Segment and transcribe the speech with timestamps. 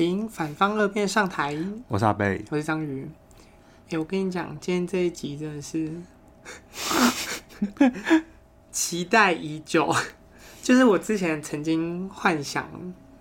[0.00, 1.54] 请反方二辩上台。
[1.86, 3.06] 我是阿贝，我是章鱼。
[3.36, 5.92] 哎、欸，我跟你讲，今天这一集真的是
[8.72, 9.94] 期待已久。
[10.62, 12.66] 就是我之前曾经幻想，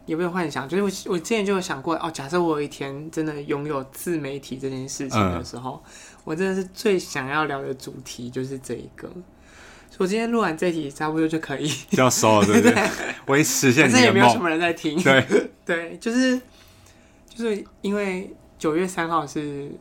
[0.05, 5.91] 也不是幻想，就是我我之前就有想过，哦，假设我有一天真的拥有自媒体这件事情的时候，嗯、
[6.23, 9.11] 我真的是最想要聊的主题就是这一个。
[9.97, 12.71] 我今天录完这一集，差不多就可以要收了，对不对？
[12.71, 12.89] 对，
[13.25, 14.01] 我已实现你的梦。
[14.01, 14.97] 反正也没有什么人在听。
[15.03, 15.27] 对
[15.65, 16.39] 对，就是
[17.39, 19.71] 就是因为九月三号是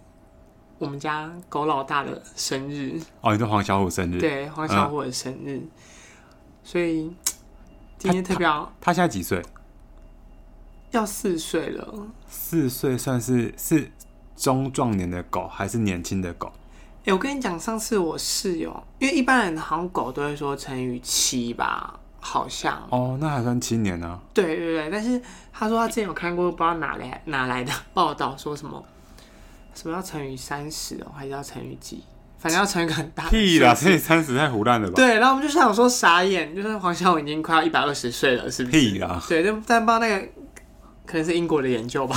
[0.78, 3.00] 我们家狗老大的生日。
[3.20, 4.20] 哦，你说黄小虎生日？
[4.20, 5.56] 对，黄小虎的生日。
[5.56, 5.70] 嗯、
[6.62, 7.12] 所以
[7.98, 8.92] 今天特别好他。
[8.92, 9.42] 他现在几岁？
[10.92, 12.06] 要四岁了。
[12.28, 13.90] 四岁算是是
[14.36, 16.52] 中壮年的狗，还是年轻的狗？
[17.06, 21.98] 欸、我跟你讲，上次我室友，因为一般人好像狗都会说乘以七吧，
[22.28, 22.86] 好像。
[22.90, 24.20] 哦，那还算青年呢、啊。
[24.34, 25.18] 对对对，但是
[25.50, 28.84] 他说他之前有看过不知道哪来哪来的报道，说什么
[29.74, 32.04] 什么要乘以三十哦，还是要乘以几？
[32.38, 33.30] 反正要乘一个很大的。
[33.30, 34.94] 屁啦，乘以三十太胡乱了吧？
[34.96, 38.78] 对，然后我们就想说傻眼，就是黄晓文已经快要一百二十岁了，是不是？
[38.78, 39.22] 屁啦。
[39.26, 40.28] 对，但但不知道那个
[41.06, 42.16] 可能是英国的研究吧。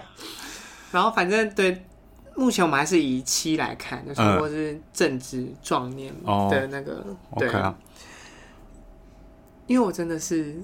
[0.92, 1.82] 然后反正对。
[2.34, 7.74] 目前我们还是以七来看，就是或是正值壮年的那个，嗯、对、okay 啊、
[9.66, 10.56] 因为我真的是，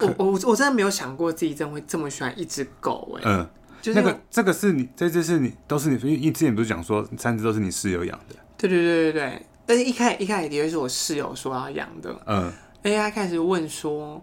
[0.00, 3.48] 我我我真的没有想过自己真的会这么喜欢一只狗哎，嗯，
[3.80, 14.22] 就是那个这个是你这只是你都是你，因为你之前不是讲说三只都是你室友养的，对对对对对，但是一开始一开始的确是我室友说要养的，嗯，而且他开始问说，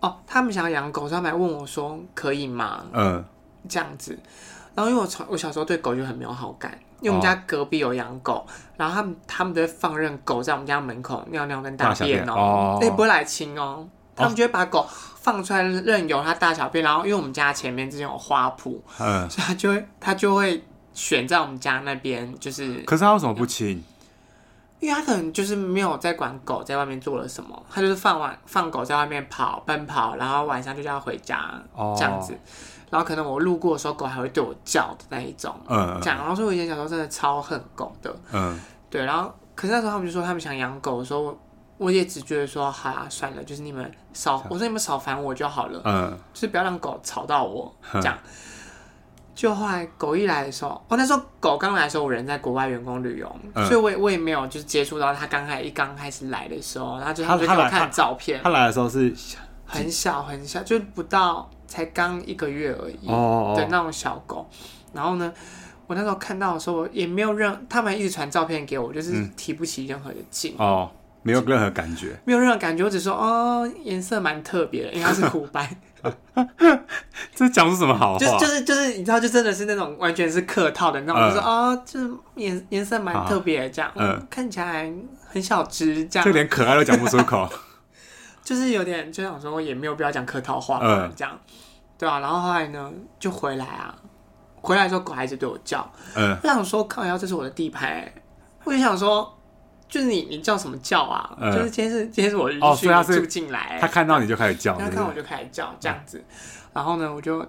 [0.00, 2.84] 哦，他们想要养狗，他们来问我说可以吗？
[2.92, 3.24] 嗯，
[3.68, 4.18] 这样子。
[4.74, 8.46] 然后因为我从我小时候对狗就很没有好感，因为我们家隔壁有养狗，哦、
[8.76, 20.62] 然后他们他们都会放任狗在我们家门口尿尿跟大便哦，也、哦、不会来亲哦，他们就会把狗放出来任由它大小便，然后因为我们家前面之前有花圃，嗯，所以他就会他就会
[20.92, 22.76] 选在我们家那边，就是。
[22.82, 23.82] 可是他为什么不亲？
[24.80, 31.38] 因为他可能就是没有在管狗在外面做了什么，他就是放完放狗在外面跑奔跑，然后晚上就叫他回家、
[31.74, 32.34] 哦、这样子。
[32.90, 36.18] 然后可能我路过的时候，狗还会对我叫的那一种，嗯，这样。
[36.18, 38.58] 然后说我以前小时候真的超恨狗的，嗯，
[38.90, 39.04] 对。
[39.04, 41.38] 然后可是那时候他们就说他们想养狗的时候，
[41.78, 48.18] 我也只觉得说好啊，算了，就是你们少，我说你们少烦我就好了，嗯，就是不要让狗吵到我，这样。
[49.32, 59.14] 就后来狗一来的时候，哦，那时候狗刚来的时候，我人在国外员工旅游，所以我也我也没有就是接触到它刚开一刚开始来的时候，然后就他就给我看照片，它来的时候是
[59.64, 61.48] 很小很小，就不到。
[61.70, 63.06] 才刚一个月而已
[63.56, 64.44] 的那种小狗，
[64.92, 65.32] 然后呢，
[65.86, 70.56] 我那时候看到的时候也没有任，他们一直传照片给我，就是提不起任何的劲。
[70.58, 70.90] 哦，
[71.22, 75.68] 没有任何感觉，没有任何感觉，我只说哦，颜色蛮特别的，因为它是虎斑。
[77.36, 78.18] 这讲出什么好话？
[78.18, 84.92] 就就是就是你知道，就真的是那种完全是客套的那种，就是哦，就是颜颜色蛮特别的这样，嗯，看起来
[85.28, 87.48] 很小只这样，就连可爱都讲不出口。
[88.50, 91.38] 就是有点就想说，也没有必要讲客套话嘛，这样，
[91.96, 92.18] 对啊。
[92.18, 93.94] 然后后来呢，就回来啊，
[94.60, 98.12] 回来之后狗还是对我叫，嗯，我想说，靠，要这是我的地盘，
[98.64, 99.38] 我就想说，
[99.88, 101.32] 就是你你叫什么叫啊？
[101.40, 106.20] 就是今天是今天是我哦，所以他住进来，他看到你就开始叫，他看我就开始叫这样子。
[106.72, 107.40] 然后呢，我就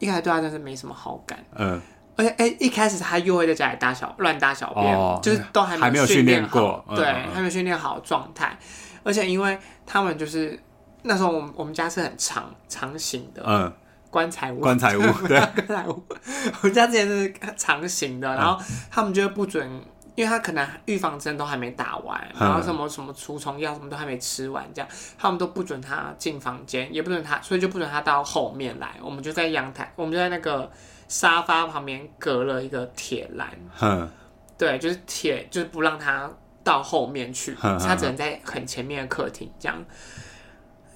[0.00, 1.80] 一开始对他真是没什么好感，嗯，
[2.16, 8.58] 而且哎，一开始他又会在家里大小乱大小便，就是都还没有训练过，对，还没有训练好状态。
[9.02, 10.58] 而且因为他们就是
[11.02, 13.72] 那时候，我们我们家是很长长型的，嗯，
[14.10, 16.02] 棺材屋，棺材屋， 对，棺材屋。
[16.62, 19.68] 我们家之前是长型的，然后他们就不准，
[20.14, 28.94] 因为他可能预防针都还没打完，然后什么什么除虫药什么都还没吃完，这样他们都不准他进房间，也不准他，所以就不准他到后面来。
[29.02, 30.70] 我们就在阳台，我们就在那个
[31.08, 33.48] 沙发旁边隔了一个铁栏，
[33.80, 34.08] 嗯，
[34.56, 36.30] 对，就是铁，就是不让他。
[36.62, 39.84] 到后面去， 他只能在很前面的客厅这样。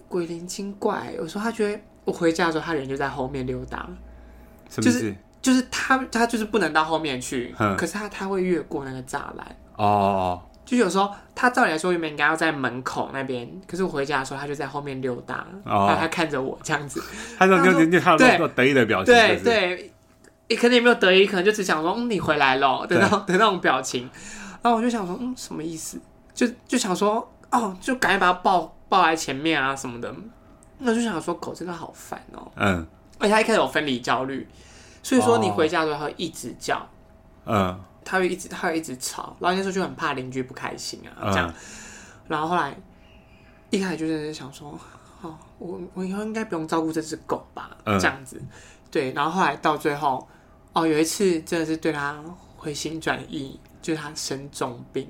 [0.09, 3.89] 鬼灵精怪，有时候他觉得我回家的时候，他人就在后面溜达，
[4.71, 10.41] 就是就是他他就是不能到后面去，可是他他会越过那个栅栏哦。
[10.65, 17.03] 就有时候他照理来说原本应该要在门口那边，可是我回家的时候，他就在后面溜达，然后他看着我这样子，
[17.39, 19.93] 他说你你他有得意的表情，对对，
[20.49, 24.09] 你可能也没有得意，可能就只想说嗯你回来了的那种的那种表情。
[24.67, 25.97] 然后我就想说，嗯，什么意思？
[26.35, 30.13] 就就想说，哦，就赶紧把它抱抱在前面啊什么的。
[30.79, 32.51] 那就想说，狗真的好烦哦。
[32.57, 32.85] 嗯。
[33.21, 34.45] 而且它一开始有分离焦虑，
[35.05, 36.85] 所以说你回家的时候它会一直叫。
[37.45, 37.81] 嗯。
[38.05, 39.37] 它会一直，它会一直吵。
[39.39, 41.55] 然后那时候就很怕邻居不开心啊，这样。
[42.27, 42.77] 然后后来
[43.71, 44.77] 一开始就是想说，
[45.23, 47.71] 哦，我我以后应该不用照顾这只狗吧？
[47.85, 48.43] 嗯、这样子，
[48.91, 49.13] 对。
[49.13, 50.27] 然后后来到最后，
[50.73, 52.21] 哦，有一次真的是对它
[52.57, 55.09] 回心转意，就是他生重病。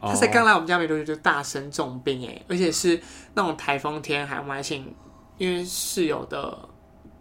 [0.00, 3.00] 他才刚来我们家没多久就大生重病哎，而且是
[3.34, 4.94] 那种台风天，还我们还请，
[5.36, 6.56] 因为室友的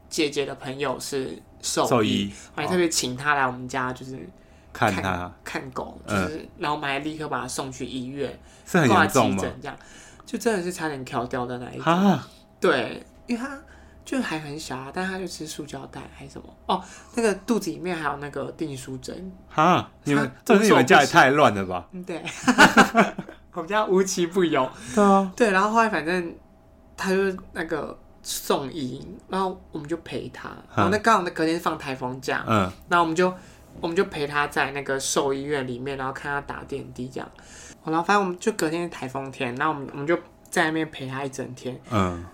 [0.08, 4.20] 姐姐的朋友是兽医，我还特别请他来我们家，就是
[4.72, 9.44] 看看他看狗，就是、嗯、然后我们还立刻把他送去医院，是很严重吗？
[9.62, 9.76] 这样
[10.26, 12.20] 就真的是差点跳掉的那一种，
[12.60, 13.58] 对，因为他。
[14.06, 16.84] 就还很小啊，但他就吃塑胶袋还是什么哦，
[17.16, 21.88] 那个肚子里面还有那个订书针哈，你们这是你们家也太乱了吧？
[22.06, 22.22] 对，
[23.54, 24.70] 我们家无奇不有。
[24.94, 26.36] 对啊，对，然后后来反正
[26.98, 27.18] 他就
[27.54, 30.50] 那个送医，然后我们就陪他。
[30.76, 33.34] 然后那刚好那隔天是放台风假，嗯，然后我们就
[33.80, 37.32] 我们就陪他在那个兽医院里面，然后看他打点滴这样。
[37.86, 40.18] 然后反正我们就隔天是台风天，然后我们我们就
[40.50, 42.26] 在那边陪他一整天，嗯。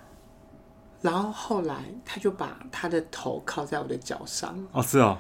[1.01, 1.75] 然后后来，
[2.06, 4.56] 他就把他的头靠在我的脚上。
[4.72, 5.18] 哦，是哦。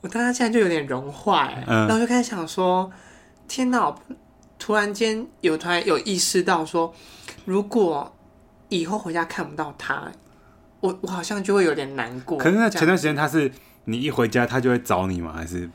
[0.00, 2.90] 我当时现在就有点融化，嗯，然后就开始想说：
[3.46, 3.94] 天哪！
[4.60, 6.92] 突然间有突然有意识到说，
[7.44, 8.12] 如果
[8.68, 10.10] 以后回家看不到他，
[10.80, 12.36] 我我好像就会有点难过。
[12.38, 13.52] 可是那前段时间他是
[13.84, 15.32] 你一回家他就会找你吗？
[15.32, 15.70] 还是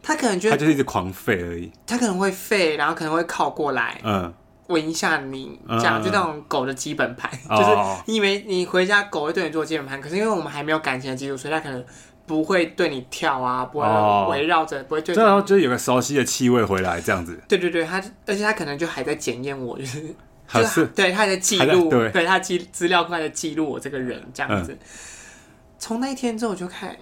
[0.00, 1.72] 他可能就他就是一直狂吠而已。
[1.84, 4.32] 他可能会吠，然后可能会靠过来，嗯。
[4.68, 7.70] 闻一下你这样，就那种狗的基本盘，嗯、就是
[8.06, 11.84] 你以为你回家狗会对你做基本盘，可是因为我们还没有感情的基础，所以它可能
[12.26, 13.86] 不会对你跳啊，不会
[14.30, 15.14] 围绕着，不会对。
[15.14, 17.40] 然后就是有个熟悉的气味回来这样子。
[17.48, 20.02] 对对对，它而且它可能就还在检验我，就是
[20.52, 24.76] 就是对，它还在记录，对，对它记资料快在记录我这个人这样子。
[25.78, 26.96] 从、嗯、那一天之后我就开始。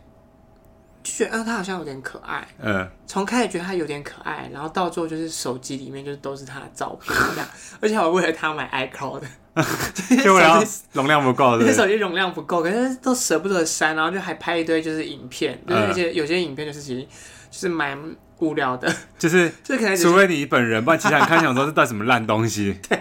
[1.07, 2.47] 就觉得，嗯，他好像有点可爱。
[2.61, 7.49] 嗯，从开始觉得他有点可爱，然后到最后就是手机里面就是都是他的照片这样，
[7.81, 9.23] 而且我为了他买 iCloud，
[10.25, 17.03] 就为了 容量不够，因为手机容量不够，可是都舍不得删，然后就还拍一堆就是影片，就是而且有些影片就是其实
[17.51, 17.97] 就是蛮
[18.39, 22.77] 无聊的，就是就可能除非你本人，不然其他人看想说是带什么烂东西。
[22.89, 23.01] 对。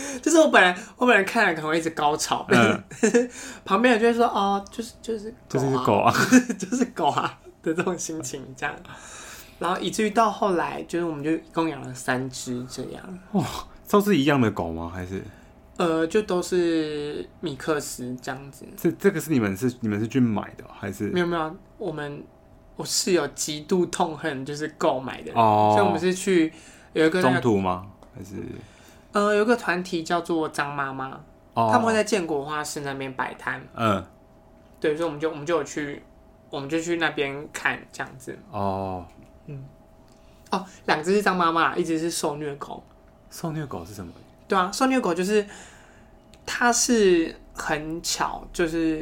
[0.22, 2.84] 就是我本来我本来看了可能会一直高潮，嗯、
[3.64, 6.12] 旁边人就会说哦，就是就是就是狗啊，
[6.58, 8.74] 就是狗啊的这种心情这样，
[9.58, 13.18] 然后以至于到后来，就是我们就一共养了三只这样。
[13.32, 13.44] 哇，
[13.88, 14.90] 都是一样的狗吗？
[14.94, 15.22] 还是？
[15.78, 18.66] 呃，就都是米克斯这样子。
[18.76, 21.04] 这这个是你们是你们是去买的还是？
[21.10, 22.24] 没有没有，我们
[22.74, 26.52] 我室友极度痛恨就是购买的人，哦，所以我们是去
[26.94, 27.86] 有一个、那个、中途吗？
[28.12, 28.34] 还是？
[29.12, 31.18] 呃，有个团体叫做张妈妈，
[31.54, 33.60] 哦、他们会在建国花市那边摆摊。
[33.74, 34.04] 嗯，
[34.78, 36.02] 对，所以我们就我们就有去，
[36.50, 38.38] 我们就去那边看这样子。
[38.50, 39.06] 哦，
[39.46, 39.64] 嗯，
[40.50, 42.84] 哦，两只是张妈妈，一只是受虐狗。
[43.30, 44.12] 受虐狗是什么？
[44.46, 45.46] 对啊，受虐狗就是
[46.44, 49.00] 它是很巧，就是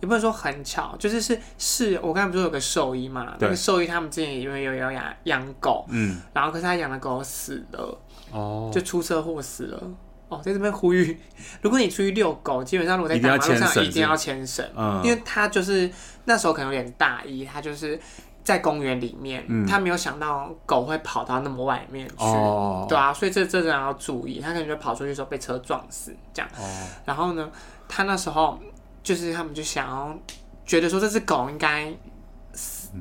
[0.00, 3.36] 也不能说很巧，就是是是我刚才不是有个兽医嘛？
[3.38, 8.00] 对那个兽医他们之前因为有有养养狗，嗯，然后可是他养的狗死了。
[8.32, 9.82] 哦，就出车祸死了。
[10.28, 11.16] 哦，在这边呼吁，
[11.62, 15.88] 如果你出去遛狗，基本上如果在大马路上一定要牵绳，嗯，因为他就是
[16.24, 17.96] 那时候可能有点大意，他就是
[18.42, 26.50] 在公园里面，嗯，他没有想到狗会跑到那么外面去，哦，对啊，所以这这个要注意，他可能就跑出去的时候被车撞死这样。
[26.58, 26.64] 哦，
[27.04, 27.48] 然后呢，
[27.88, 28.58] 他那时候
[29.04, 30.18] 就是他们就想要
[30.64, 31.94] 觉得说这只狗应该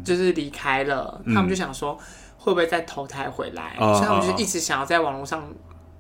[0.04, 1.98] 就是离开了，嗯，他们就想说。
[2.46, 3.76] 会不会再投胎回来？
[3.80, 5.44] 所以他们就是一直想要在网络上，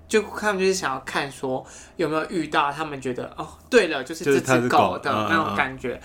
[0.07, 5.99] 就他们就是想要看说有没有遇到他们觉得哦，对了，就是这只狗的那种感觉。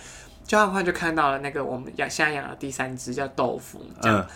[0.46, 4.26] 就很快就看到了那个我们养现在养的第三只叫豆腐，这样，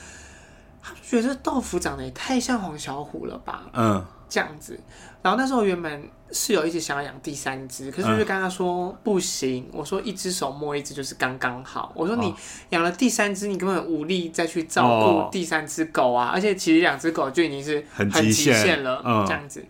[0.83, 3.63] 他们觉得豆腐长得也太像黄小虎了吧？
[3.73, 4.79] 嗯，这样子。
[5.23, 9.69] 然后那时候原本室友一直想要养第三只，可是就跟他说不行。
[9.73, 11.91] 我说一只手摸一只就是刚刚好。
[11.95, 12.35] 我说你
[12.71, 16.31] 养了第三只，你根本无力再去照顾第三只狗啊！
[16.35, 19.65] 而且其实两只狗就已经是很极限了，这样子。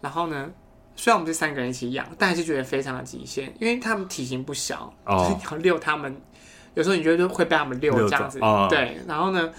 [0.00, 0.50] 然后呢，
[0.94, 6.14] 虽然我们是三个人一起养，但还是觉得非常的极限，因为他们体型不小，就是你要遛他们，
[6.74, 8.38] 有时候你觉得会被他们遛这样子。
[8.68, 9.50] 对，然后呢，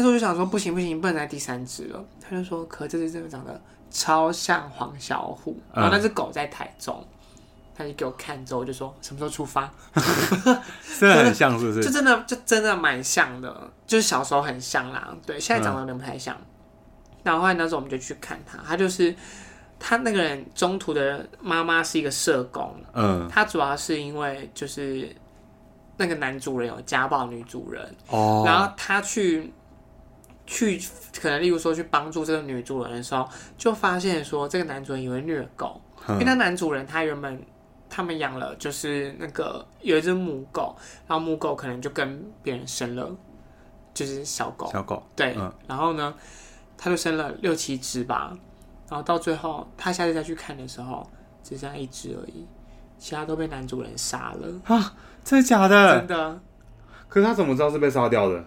[0.00, 2.02] 那时候就想说不行不行，不能再第三只了。
[2.20, 3.60] 他就说，可这只真的长得。
[3.92, 7.34] 超像黄小虎，然后那只狗在台中，嗯、
[7.74, 9.68] 他就给我看之后就说什么时候出发，
[10.96, 11.82] 真的很像是不是？
[11.82, 15.12] 就真的就真的蛮像的，就是小时候很像啦。
[15.26, 16.36] 对，现在长得有点不太像。
[16.36, 16.46] 嗯、
[17.24, 19.12] 然后后来那时候我们就去看他，他就是
[19.80, 25.12] 他那个人中途的妈妈是一个社工，嗯，他主要是因为就是
[25.96, 29.52] 那个男主人有家暴女主人，哦，然后他去。
[30.52, 30.82] 去
[31.20, 33.26] 可能，例如说去帮助这个女主人的时候，
[33.56, 37.40] 就发现说这个男主人以为虐狗，因为那男主人他原本
[37.88, 40.74] 他们养了就是那个有一只母狗，
[41.06, 43.08] 然后母狗可能就跟别人生了
[43.94, 46.12] 就是小狗，小狗对，嗯、然后呢，
[46.76, 48.36] 他就生了六七只吧，
[48.88, 51.08] 然后到最后他下次再去看的时候，
[51.44, 52.44] 只剩下一只而已，
[52.98, 54.94] 其他都被男主人杀了啊！
[55.22, 55.98] 真的假的？
[55.98, 56.40] 真的。
[57.08, 58.44] 可是他怎么知道是被杀掉的？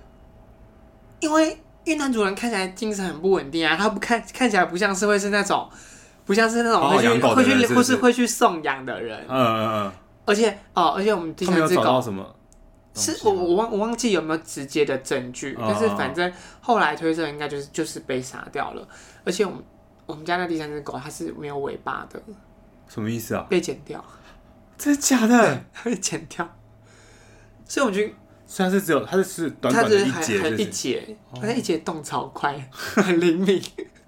[1.21, 5.69] 因为因为男主人看起来精神很不稳定啊，他不看看起来不像是会是那种。
[6.25, 9.91] 不像是那种会去会去不是会去送养的人，嗯嗯嗯，
[10.23, 12.25] 而且哦，而且我们第三只狗什么？
[12.95, 18.87] 是我我忘我忘记有没有直接的证据，但是反正后来推测应该就是就是被杀掉了。
[19.25, 19.61] 而且我们
[20.05, 22.17] 我们家那第三只狗它是没有尾巴的，
[22.87, 23.45] 什么意思啊？
[23.49, 24.01] 被剪掉？
[24.77, 25.61] 真的假的？
[25.83, 26.49] 被剪掉？
[27.65, 28.13] 所以我觉得，
[28.53, 33.59] 虽然是只有它是短短的一节，一节，它那一节动超快， 很灵敏。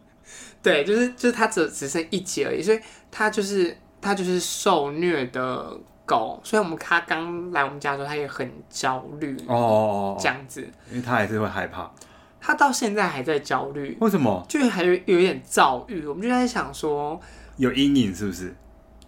[0.61, 5.75] 对，就是就是它只只剩一节而已，所以它就是它就是受虐的
[6.05, 10.61] 狗，所以我们它刚来我们家的时候，它也很焦虑哦，这样子，
[10.91, 11.91] 因为它还是会害怕，
[12.39, 14.45] 它到现在还在焦虑，为什么？
[14.47, 17.19] 就还有有一点躁郁，我们就在想说，
[17.57, 18.55] 有阴影是不是？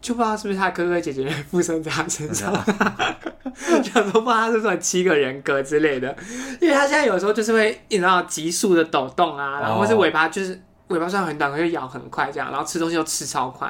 [0.01, 2.53] 就不知道是不是他哥哥姐姐附身在他身上，
[3.83, 6.15] 想说不知道他是什么七个人格之类的，
[6.61, 10.61] 因为他现在有时候就是会你知道急速的抖动啊，然后或是尾巴就是。
[10.87, 13.69] 尾巴虽然很短，可是咬很快，这样，然后吃东西又吃超快，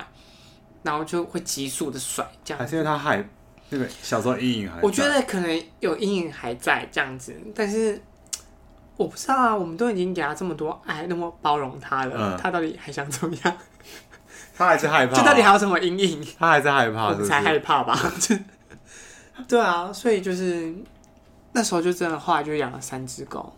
[0.84, 2.60] 然后就会急速的甩，这样。
[2.60, 3.28] 还是因为他害
[3.70, 4.80] 那个小时候阴影还？
[4.84, 8.00] 我觉得可能有阴影还在这样子，但是
[8.98, 9.56] 我不知道啊。
[9.56, 13.58] 我们都已经给他这么多爱，那么包容他了，嗯、他到底还想怎么样？
[14.58, 15.16] 他还是害怕。
[15.16, 16.28] 这到底还有什么阴影？
[16.40, 17.28] 他还是害怕是是？
[17.28, 17.98] 才害怕吧？
[19.48, 20.74] 对啊，所以就是
[21.54, 23.54] 那时候就真的后来就养了三只狗。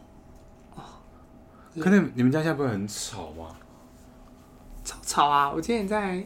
[1.79, 3.55] 可能你们家现在不会很吵吗？
[4.83, 5.49] 吵吵啊！
[5.49, 6.21] 我之前在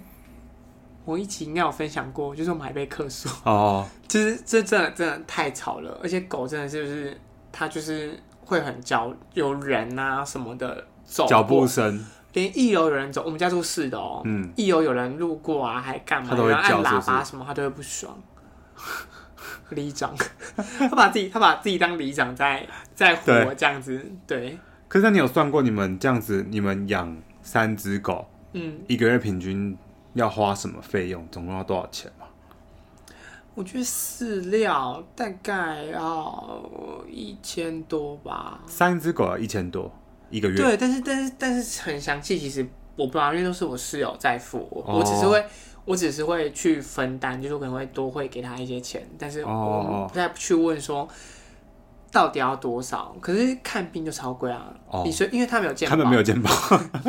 [1.06, 7.20] 我一集应该有分享过，就是我们还被客诉哦，就是这真的真的太吵了，而且狗真的是不是
[7.52, 12.04] 它就是会很焦，有人啊什么的走脚步声，
[12.34, 16.30] 连一楼有人走，我们家住四楼，嗯，一楼有人路过啊，还干嘛？
[16.30, 18.16] 他都会叫，按喇叭什么，他都会不爽。
[19.70, 20.16] 里长，
[20.56, 23.98] 他把自己他把自己当里长在在活这样子，
[24.28, 24.40] 对。
[24.40, 29.76] 对可是，你有算过你们这样子，你们养三只狗，嗯，一个月平均
[30.14, 31.28] 要花什么费用？
[31.32, 32.28] 总共要多少钱吗？
[33.56, 36.64] 我觉得饲料大概要
[37.10, 38.60] 一千多吧。
[38.68, 39.92] 三只狗要一千多
[40.34, 40.58] 一个月？
[40.58, 45.46] 对，但是但是但是很详细，其实我不知道，因为都是我室友在付，哦、我只是会
[45.86, 51.08] 我只是会去分担，就是我可能会多会给他一些钱，但是我不太去问说。
[52.12, 53.16] 到底要多少？
[53.20, 54.72] 可是看病就超贵啊！
[54.88, 56.52] 哦，你说，因为他没有健保，他们没有健保，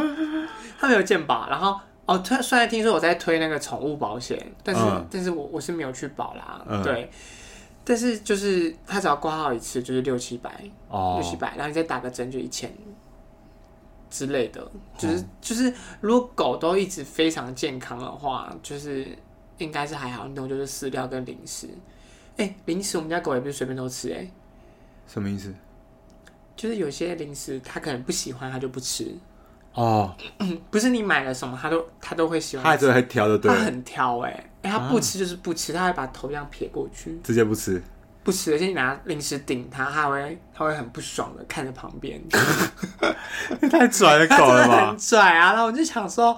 [0.81, 1.47] 他没有健保。
[1.51, 6.65] 然后哦，他虽然听说我在推那个宠物保险，但是、嗯、但是我我是没有去保啦。
[6.67, 7.11] 嗯、对，
[7.85, 10.51] 但是就是他只要挂号一次就是六七百，
[10.89, 12.75] 哦，六七百，然后你再打个针就一千
[14.15, 14.65] 之类的。
[14.97, 19.09] 就是、嗯、就是，如果狗都一直非常健康的话，就是
[19.59, 20.29] 应该是还好。
[20.29, 21.69] 那种就是饲料跟零食。
[22.37, 24.31] 哎、欸，零食我们家狗也不是随便都吃哎、欸。
[25.09, 25.53] 什么意思？
[26.55, 29.13] 就是有些零食它可能不喜欢，它就不吃。
[29.73, 30.15] 哦，
[30.71, 32.63] 不是你买了什么，它都它都会喜欢。
[32.63, 33.51] 他还是会挑的，对。
[33.51, 37.83] 它很挑哎、欸，哎、欸，他不吃就是不吃，啊、他会把头这样撇过去，直接不吃，
[38.25, 38.53] 不吃。
[38.53, 42.21] 而且你拿零食顶他，他会他会很不爽的看着旁边。
[43.71, 44.89] 太拽的狗了吧？
[44.89, 45.53] 很拽啊！
[45.53, 46.37] 然后我就想说，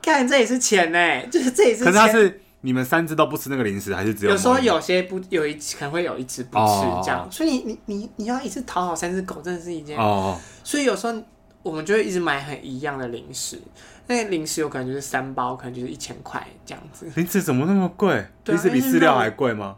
[0.00, 1.86] 看这也是钱呢、欸，就是这也是钱。
[1.86, 2.42] 可是他是。
[2.60, 4.32] 你们三只都不吃那个零食，还是只有？
[4.32, 10.36] 有时候有些不有一可能会有一只不吃这样，所以你你你你要一次讨好三只狗，真的是一件哦。
[10.64, 11.14] 所以有时候
[11.62, 13.62] 我们就会一直买很一样的零食，
[14.08, 17.06] 那个零食有可能就是三包，可能就是一千块这样子。
[17.14, 18.26] 零食怎么那么贵？
[18.46, 19.76] 零食比饲料还贵吗？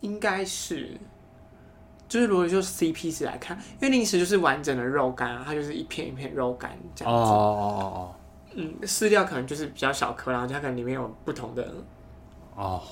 [0.00, 0.98] 应该是，
[2.08, 7.20] 就是如果就 CP 值来看，因为零食就是完整的肉干啊，它就是一片一片肉干这样子。
[7.20, 8.14] 哦哦哦哦。
[8.52, 11.72] 嗯，饲料可能就是比较小颗，然后它可能里面有不同的
[12.56, 12.82] 哦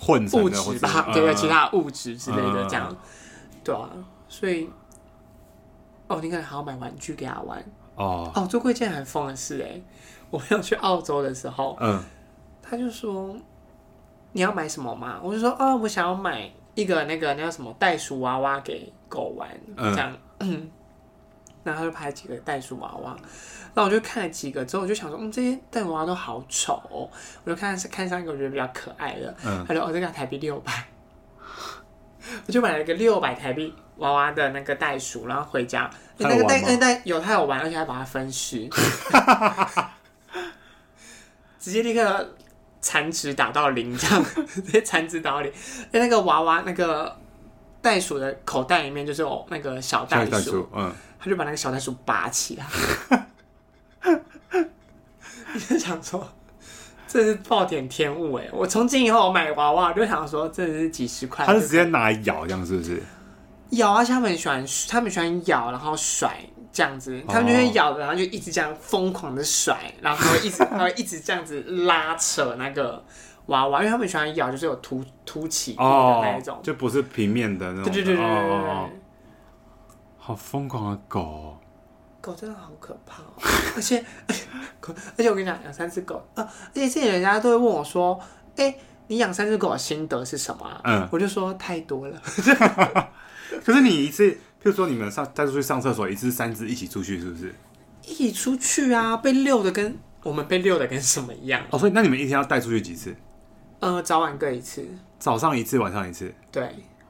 [0.00, 2.96] 混物质吧，对对，其他物质之类的这样，
[3.62, 3.90] 对啊，
[4.26, 4.70] 所以
[6.08, 7.62] 哦，你可能还要买玩具给他玩
[7.96, 8.32] 哦。
[8.34, 9.78] 哦，做过一件很疯的事哎，
[10.30, 12.02] 我有去澳洲的时候，嗯，
[12.62, 13.36] 他就说
[14.32, 15.18] 你要买什么吗？
[15.22, 20.16] 我就说哦，我想要买一个那个那叫什么袋鼠娃娃给狗玩，这样。
[21.62, 23.14] 然后他就拍几个袋鼠娃娃，
[23.74, 27.06] 然后我就看了几个之后，我就想说，嗯，这些袋鼠娃娃都好丑哦。
[27.44, 30.72] 我就看看上一个我觉得比较可爱的，嗯，他说哦，这个台币六百，
[32.46, 38.66] 我就买了一个六百台币娃娃的那个袋鼠，然后回家，那个袋那袋有他有玩，而且还把它分尸。
[41.60, 42.34] 直接立刻
[42.80, 45.52] 残值 打到零，这样直接残值打到零。
[45.92, 47.16] 在，那个娃娃那个
[47.82, 52.66] 袋鼠的口袋里面就是有那个小袋鼠，袋鼠嗯，他就把那个小袋鼠拔起来。
[55.52, 56.26] 你 就想说，
[57.08, 58.48] 这是暴殄天物哎！
[58.52, 61.44] 我从今以后我买娃娃，我就想说，这是几十块。
[61.44, 63.02] 他是直接拿来咬，这样是不是？
[63.70, 64.04] 咬啊！
[64.04, 66.36] 他们喜欢，他们喜欢咬，然后甩
[66.72, 67.22] 这样子。
[67.28, 73.04] 他们就会咬，然后就一直这样疯狂的甩，然后一直， 他会一直这样子拉扯那个
[73.46, 77.84] 娃娃，因为他们喜欢咬，就是有凸凸起的那一种，就不是平面的那种。
[77.84, 79.00] 对对对对对对，
[80.18, 81.56] 好疯狂的狗。
[82.22, 83.22] 狗真的好可怕，
[83.74, 84.04] 而且
[85.16, 88.20] 而且我跟你讲，养三只狗啊，而且这些人家都会问我说
[88.56, 92.22] ：“哎，你养三只狗的心得是什么？”嗯，我就说太多了。
[93.64, 97.54] 可是你一次，譬如说你们上带出去上厕所，一次三只一起出去，是不是？
[98.06, 101.62] 一起出去啊，被遛的跟我们被遛的跟什么一样？
[101.70, 103.14] 哦，所以那你们一天要带出去几次？
[103.78, 104.86] 呃，早晚各一次。
[105.18, 106.34] 早上一次，晚上一次。
[106.52, 106.64] 对。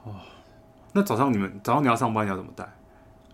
[0.04, 0.14] 哦，
[0.92, 2.69] 那早上你们早上你要上班，你要怎么带？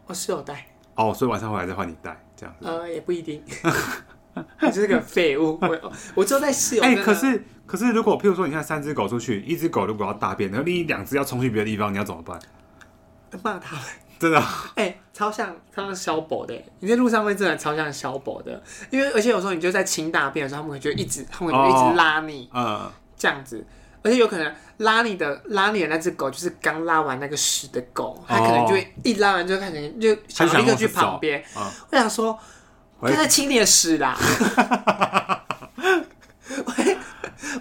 [0.07, 0.67] 我室友带。
[0.95, 2.67] 哦，所以晚上回来再换你带，这样子。
[2.67, 3.43] 呃，也不一定，
[4.63, 5.59] 你是个废物。
[5.61, 6.83] 我我只有在室友。
[6.83, 12.39] 哎、欸，可是可是，如果譬如说，你看三只狗出去，一只狗如果要大便，然后另一两只要冲去别的地方，你要怎么办？
[13.43, 13.77] 骂他。
[14.19, 14.39] 真的？
[14.75, 23.65] 哎、欸，超像超像小宝的，你在路上会真的超像小宝的，因为而且有时候你就在清大便的时候，他们会就一直，他们就一直拉你，嗯、哦，这样子。
[24.03, 31.43] 而且有可能拉你的拉你的那只狗就是刚拉完那个屎的狗，它可能就会一拉完就开始就想立刻去旁边。
[31.91, 32.39] 我想说，
[33.01, 34.17] 我在清你的屎啦！
[36.49, 36.75] 我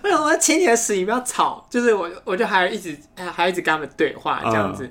[0.04, 1.66] 我想说清你的屎，你不要吵。
[1.68, 4.88] 就是我我就还一直还还一直跟他们对话这样子。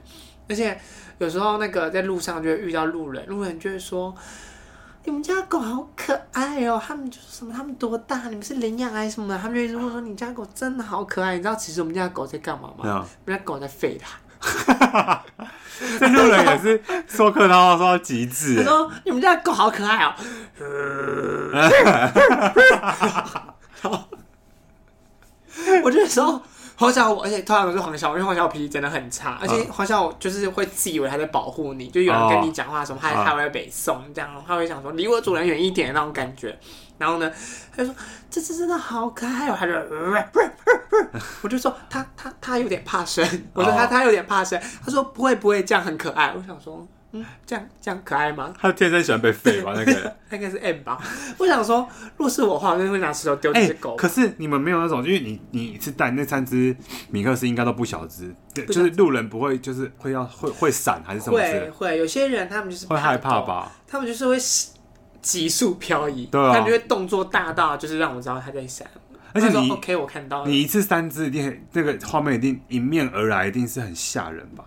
[0.48, 0.76] 而且
[1.18, 4.14] 有时候那个在路上就会遇到路人，路人就会说。
[5.06, 6.80] 你们家狗好可爱哦！
[6.82, 7.52] 他们就是什么？
[7.52, 8.26] 他们多大？
[8.30, 9.38] 你们是领养还是什么的？
[9.38, 11.34] 他们就一直会说你家狗真的好可爱。
[11.34, 13.06] 你知道其实我们家狗在干嘛吗？
[13.26, 14.18] 我们家狗在吠它。
[15.98, 18.56] 这路人也是说客套话说到极致。
[18.56, 20.14] 他说你们家狗好可爱哦。
[25.84, 26.42] 我就说。
[26.76, 36.58] 黄小虎，而且通常都是黄小虎，因为黄小虎脾气真的很差，而且黄小虎就是会自以为他在保护你，就有人跟你讲话什么，他他会北宋这样，他会想说离我主人远一点那种感觉，
[36.98, 37.30] 然后呢，
[37.70, 37.94] 他就说
[38.28, 39.72] 这只真的好可爱哦，他就，
[41.42, 46.86] 我就说他他他有点怕生，我说他他有点怕生，他说不会不会这样很可爱，我想说。
[47.16, 48.52] 嗯，这样这样可爱吗？
[48.60, 49.72] 他天生喜欢被废吧？
[49.76, 51.00] 那个应该是 M 吧？
[51.38, 53.92] 我想说，若是我的话，我就会拿石头丢这只狗。
[53.92, 53.96] 欸。
[53.96, 56.76] 可是你们没有那种，因为你你是带那三只
[57.10, 61.38] 米克斯，应该都不小只，对就是路人不会就是会要会会闪还是什么？
[61.38, 63.70] 会会，有些人他们就是会害怕吧？
[63.86, 64.36] 他们就是会
[65.22, 68.86] 急速漂移，对啊，他们就会动作大到就是让我知道他在闪。
[69.32, 74.64] 而且你 OK，我看到了，你一次三只一定那个画面一定迎面而来，一定是很吓人吧？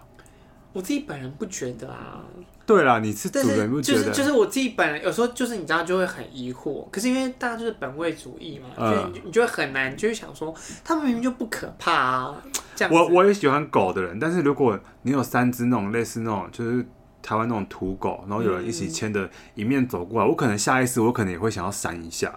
[0.78, 2.24] 我自己本人不觉得啊。
[2.68, 4.00] 对啦，你是主人不觉得？
[4.00, 12.44] 就是就是我自己本人有时候就是你知道就会很疑惑，可是因为大家就是本位主义嘛，所以、嗯、你就会很难，就是想说他们明明就不可怕啊。
[12.76, 16.86] 这样我我也喜欢狗的人，但是如果你有三只那种类似那种就是
[17.24, 22.32] 台湾那种土狗，然后有人一起牵着迎面走过来，嗯、我可能下意识我可能也会想要闪一下。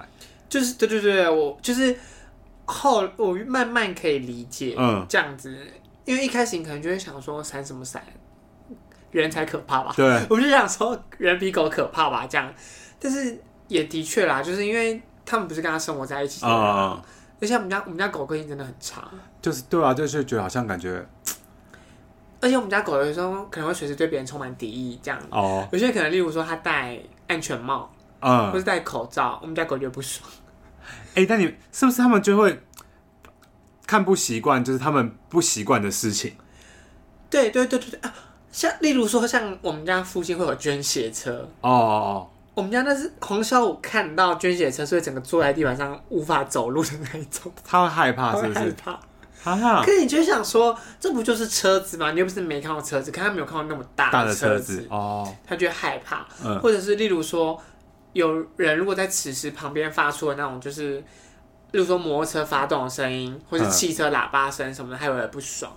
[0.49, 1.97] 就是对对对，我就是
[2.67, 5.53] 后我慢慢可以理解，嗯，这样子，
[6.05, 8.01] 因为一开始你可能就会想说闪什么闪。
[9.11, 9.93] 人才可怕吧？
[9.97, 12.53] 对， 我就想说人比狗可怕吧，这样。
[12.99, 17.03] 但是也的确啦，就是因为他们不是跟他生活在一起，啊，
[17.41, 19.09] 而且我们家我们家狗个性真的很差。
[19.41, 21.05] 就是对啊，就是觉得好像感觉，
[22.41, 25.19] 而且我们家狗有时候可能会随时对别人充满敌意，这样。
[25.31, 25.67] 哦。
[25.73, 30.29] 有些可能，例如说他戴安全帽，嗯，或是戴口罩，我们家狗就不爽。
[31.15, 32.61] 哎、欸，但你是不是他们就会
[33.87, 36.35] 看不习惯，就是他们不习惯的事情？
[37.31, 38.13] 对对对对对啊！
[38.53, 47.51] 像例如说，像我们家附近会有捐血车哦，我们家那是黄小五看到捐血车，所以整个坐在地板上无法走路的那一种。
[47.65, 48.59] 他会害怕，是不是？
[48.59, 49.01] 害怕。
[49.43, 49.83] 哈哈。
[49.85, 52.11] 可是你就想说，这不就是车子吗？
[52.11, 56.27] 你又不是没看过车子，可他没有看过那么大的车子，哦，他就会害怕。
[56.45, 56.59] 嗯。
[56.61, 57.59] 或者是例如说，
[58.13, 60.99] 有人如果在此时旁边发出的那种，就是
[61.71, 65.73] 例如说摩托车发动的声音，或是汽车喇叭声什么的，他有点不爽。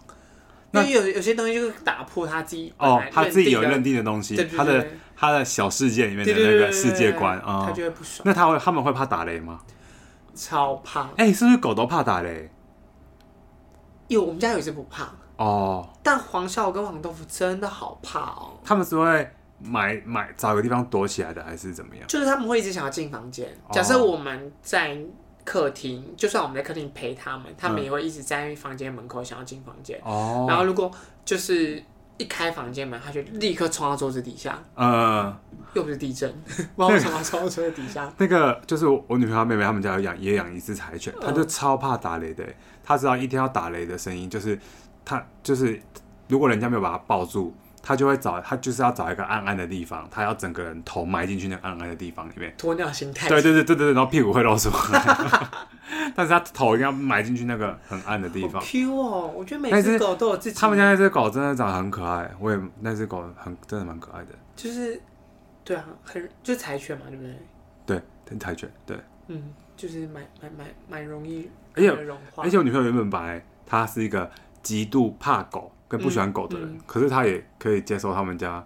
[0.73, 8.23] 因为有有些东西就是打破他自己哦，他自己有认定的东西，他的他的小世界里面的那个世界观啊，他就会不爽。
[8.25, 9.59] 那他会他们会怕打雷吗？
[10.33, 11.09] 超怕！
[11.15, 12.49] 哎，是不是狗都怕打雷？
[14.07, 15.87] 有，我们家有一只不怕哦。
[16.01, 18.59] 但黄小跟黄豆腐真的好怕哦。
[18.65, 22.07] 他们是会买买找个地方躲起来的，还是怎么样？
[22.07, 23.47] 就是他们会一直想要进房间。
[23.71, 24.97] 假设我们在
[25.43, 29.99] 客厅，就算我们在客厅陪他们，他们也会一直在房间门口想要进房间。
[30.03, 30.45] 哦。
[30.47, 30.91] 然后如果
[31.25, 31.83] 就是
[32.17, 34.63] 一开房间门，他就立刻冲到桌子底下。
[34.75, 35.35] 呃。
[35.73, 38.13] 又不是地震，不知道为什么冲到桌子底下。
[38.17, 42.45] 那个 就是我女朋友妹妹他们家有养也养一只柴犬，他就超怕打雷的。
[42.83, 44.59] 她知道一天要打雷的声音，就是
[45.03, 45.81] 她就是
[46.27, 47.51] 如果人家没有把他抱住。
[47.85, 53.27] 他就会找他就是要找一个暗暗的地方，他要整个人头埋进去那个暗暗的地方里面，鸵鸟心态。
[53.27, 55.47] 对对对对对，然后屁股会露出来，
[56.15, 58.61] 但是他头一定要埋进去那个很暗的地方。
[58.63, 60.57] Q 哦，我觉得每只狗都有自己。
[60.57, 64.29] 他们家那只狗真的长得很可爱，我也那只狗很真的蛮可爱的。
[64.55, 65.01] 就是，
[65.65, 67.35] 对啊，很就是柴犬嘛，对不对？
[67.85, 68.97] 对，很柴犬，对。
[69.27, 71.89] 嗯，就是蛮蛮蛮蛮容易，而且
[72.37, 75.69] 而且我女朋友原本本来她是一个极度怕狗。
[75.93, 78.65] 跟不喜欢狗的人，嗯嗯、可是他也可以接受他们家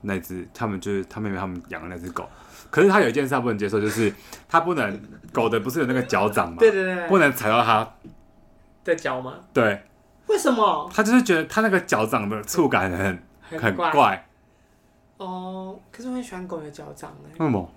[0.00, 2.26] 那只，他们就是他妹妹他们养的那只狗。
[2.70, 4.10] 可是他有一件事他不能接受，就是
[4.48, 4.98] 他不能
[5.30, 6.56] 狗的不是有那个脚掌吗？
[6.58, 7.86] 对对对，不能踩到它
[8.82, 9.34] 的脚吗？
[9.52, 9.82] 对。
[10.26, 10.90] 为什么？
[10.90, 13.22] 他就是觉得他那个脚掌的触感很
[13.60, 14.26] 很怪。
[15.18, 17.32] 哦，可是我很喜欢狗的脚掌哎。
[17.32, 17.70] 为什么？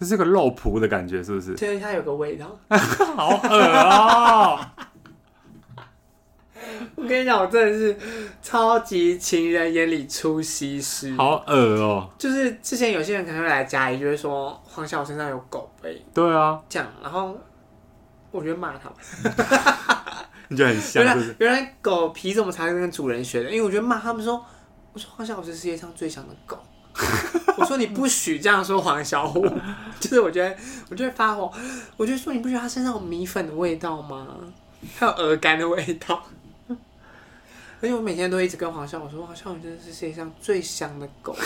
[0.00, 1.54] 这是个肉脯的感觉，是不是？
[1.54, 2.58] 对，它有个味道。
[3.14, 4.60] 好恶哦、喔。
[6.96, 7.96] 我跟你讲，我真的是
[8.42, 12.10] 超级情人眼里出西施，好恶哦、喔！
[12.18, 16.02] 就是之前有些人可能会来家里，就会说黄小身上有狗味。
[16.14, 17.36] 对啊，这样，然后
[18.30, 19.34] 我就骂他们，
[20.48, 23.50] 你觉得很像原来原来狗皮怎么才跟主人学的？
[23.50, 24.44] 因为我觉得骂他们说，
[24.92, 26.58] 我说黄小虎是世界上最香的狗。
[27.56, 29.46] 我说你不许这样说黄小虎，
[29.98, 30.54] 就是我觉得
[30.90, 31.50] 我就会发火，
[31.96, 34.26] 我就说你不觉得他身上有米粉的味道吗？
[34.98, 36.22] 还有鹅肝的味道。
[37.82, 41.36] 而且我每天都一直跟黄孝，我说黄孝，你真的是世界上最香的狗。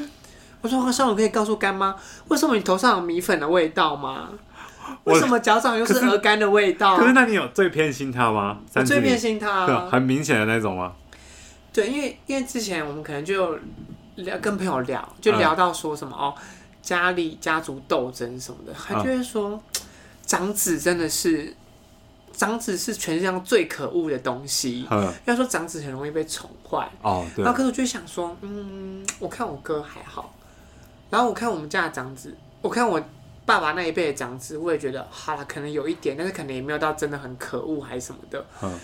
[0.60, 1.96] 我说黄孝，我可以告诉干妈，
[2.28, 4.28] 为什么你头上有米粉的味道吗？
[5.04, 6.98] 为什么脚掌又是鹅肝的味道？
[6.98, 8.58] 可是那你有最偏心他吗？
[8.74, 10.92] 我最偏心他，啊，很明显的那种吗？
[11.72, 13.58] 对，因为因为之前我们可能就
[14.16, 16.34] 聊跟朋友聊，就聊到说什么、嗯、哦，
[16.82, 19.60] 家里家族斗争什么的，他就会说、嗯、
[20.26, 21.54] 长子真的是。
[22.36, 24.86] 长子是全世界上最可恶的东西。
[24.90, 26.86] 嗯，要说长子很容易被宠坏。
[27.00, 27.42] 哦，对。
[27.42, 30.34] 然后可是我就想说，嗯，我看我哥还好，
[31.08, 33.02] 然后我看我们家的长子，我看我
[33.46, 38.44] 爸爸那一辈的长子，我也觉得好了，可能有一点，但是可能也没有到真的很可恶还是什么的。
[38.62, 38.78] 嗯。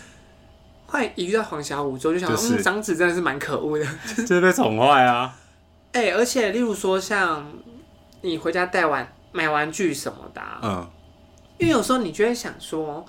[0.86, 3.86] 后来一遇到黄小五之后，就想说，就是、嗯，长子真的是蛮可恶的，
[4.16, 5.36] 就是被宠坏啊。
[5.92, 7.52] 哎、欸，而且例如说，像
[8.22, 10.90] 你回家带玩买玩具什么的、啊，嗯，
[11.58, 13.04] 因为有时候你就会想说。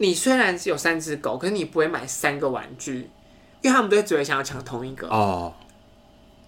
[0.00, 3.10] 你虽然有三只狗，可是你不会买三个玩具，
[3.60, 5.06] 因为他们都只会想要抢同一个。
[5.08, 5.52] 哦。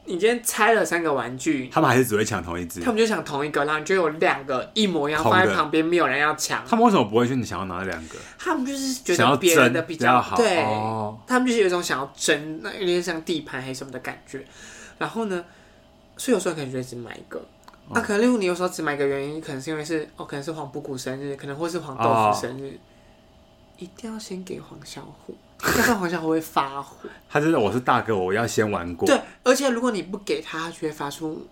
[0.04, 2.80] 你今天拆了三个玩具，他们还是只会抢同一只。
[2.80, 6.64] 他们就抢同一个，然后你就有两个一模一样放在旁边，没有人要抢。
[6.66, 8.16] 他们为什么不会去你想要拿两个？
[8.38, 10.36] 他们就是觉得别人的比较，较好。
[10.38, 10.64] 对。
[10.64, 11.18] 哦。
[11.26, 14.42] 他们就是有一种想要争，那有点像地盘还是什么的感觉。
[14.96, 15.44] 然后呢，
[16.16, 17.40] 所以有时候可能就只买一个。
[17.90, 22.76] 那、可能例如你有时候只买一个原因，可能是因为是哦，可能是黄布谷生日，可能或是黄豆腐生日。
[23.82, 26.96] 哦一定要先给黄小虎，要不然黄小虎会发火。
[27.28, 29.06] 他就是我是大哥，我要先玩过。
[29.06, 31.46] 对，而且如果你不给他，他就会发出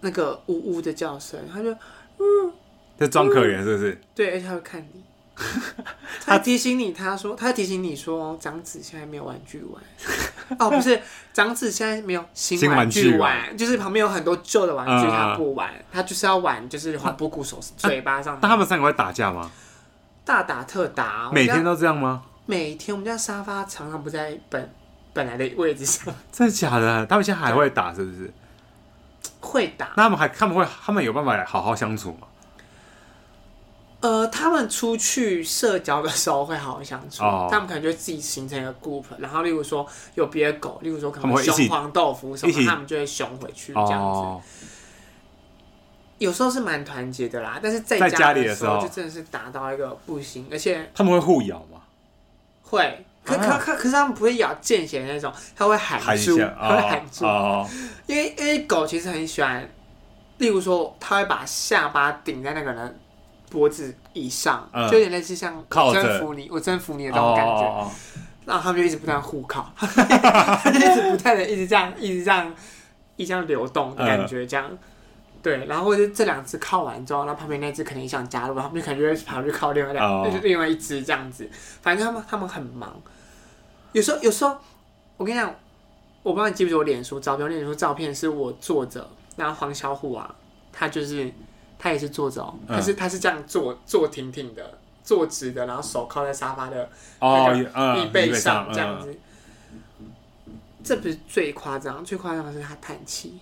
[0.00, 1.70] 那个呜呜的叫声，他就
[2.18, 2.52] 嗯，
[2.98, 4.00] 在装可怜是不是？
[4.14, 5.04] 对，而且他会看你，
[6.26, 9.80] 他提醒你，他说他提醒你说，长子现在没有玩具玩。
[10.58, 11.00] 哦，不是，
[11.32, 18.36] 长子现在没有新玩具玩，玩就是旁边有很多旧的玩具，他不玩，嗯、他就是要玩，就是黄布谷手嘴巴上。
[18.40, 19.50] 但他们三个会打架吗？
[20.28, 22.22] 大打特打，每天都这样吗？
[22.44, 24.70] 每天，我们家沙发常常不在本
[25.14, 26.14] 本来的位置上。
[26.30, 27.06] 真的假的？
[27.06, 28.30] 他们现在还会打是不是？
[29.40, 29.88] 会打。
[29.96, 32.26] 那他们还他们会他们有办法好好相处吗？
[34.00, 37.24] 呃，他们出去社交的时候会好好相处。
[37.24, 37.48] 哦。
[37.50, 44.46] 他们可能就自己形成一个 group，然后例如说有别的狗，例如说可能熊黄豆腐什么，他们就会熊回去这样子。
[46.18, 48.80] 哦有时候是蛮团结的啦，但是在家里的时候。
[48.82, 51.80] 就真的是打到一个不行，而且他们会互咬吗？
[52.62, 57.24] 会，可可可可是他们不会咬见血的那种，他会喊住，他会喊住，
[58.06, 59.66] 因为因为狗其实很喜欢，
[60.38, 62.98] 例如说他会把下巴顶在那个人
[63.48, 67.90] 脖子以上，就有点类似像征服你，我征服你的那种感觉，
[68.44, 72.54] 然后他们就一直不断互靠， 他就一直不断的一直这样，一直这样，
[73.16, 74.68] 一直这样流动的感觉，这样。
[75.48, 80.44] 对，然后或者这两只靠完之后，然后旁边那只可能也想加入，然后他们就可能就会跑去靠另外两，就是、oh.
[80.44, 81.48] 另外一只这样子。
[81.80, 82.94] 反正他们他们很忙，
[83.92, 84.54] 有时候有时候
[85.16, 85.48] 我跟你讲，
[86.22, 90.34] 我不知道你记不记得我脸书照片，我脸书照片是我坐着，然后黄小虎啊，
[90.70, 91.32] 他就是
[91.78, 96.88] 他也是坐着哦，嗯可是他是这样坐坐挺挺的，坐直的，然后手靠在沙发的
[97.20, 99.18] 哦，那个嗯，椅背上嗯这样子。
[100.84, 103.38] 这不是最夸张，最夸张的是他叹气，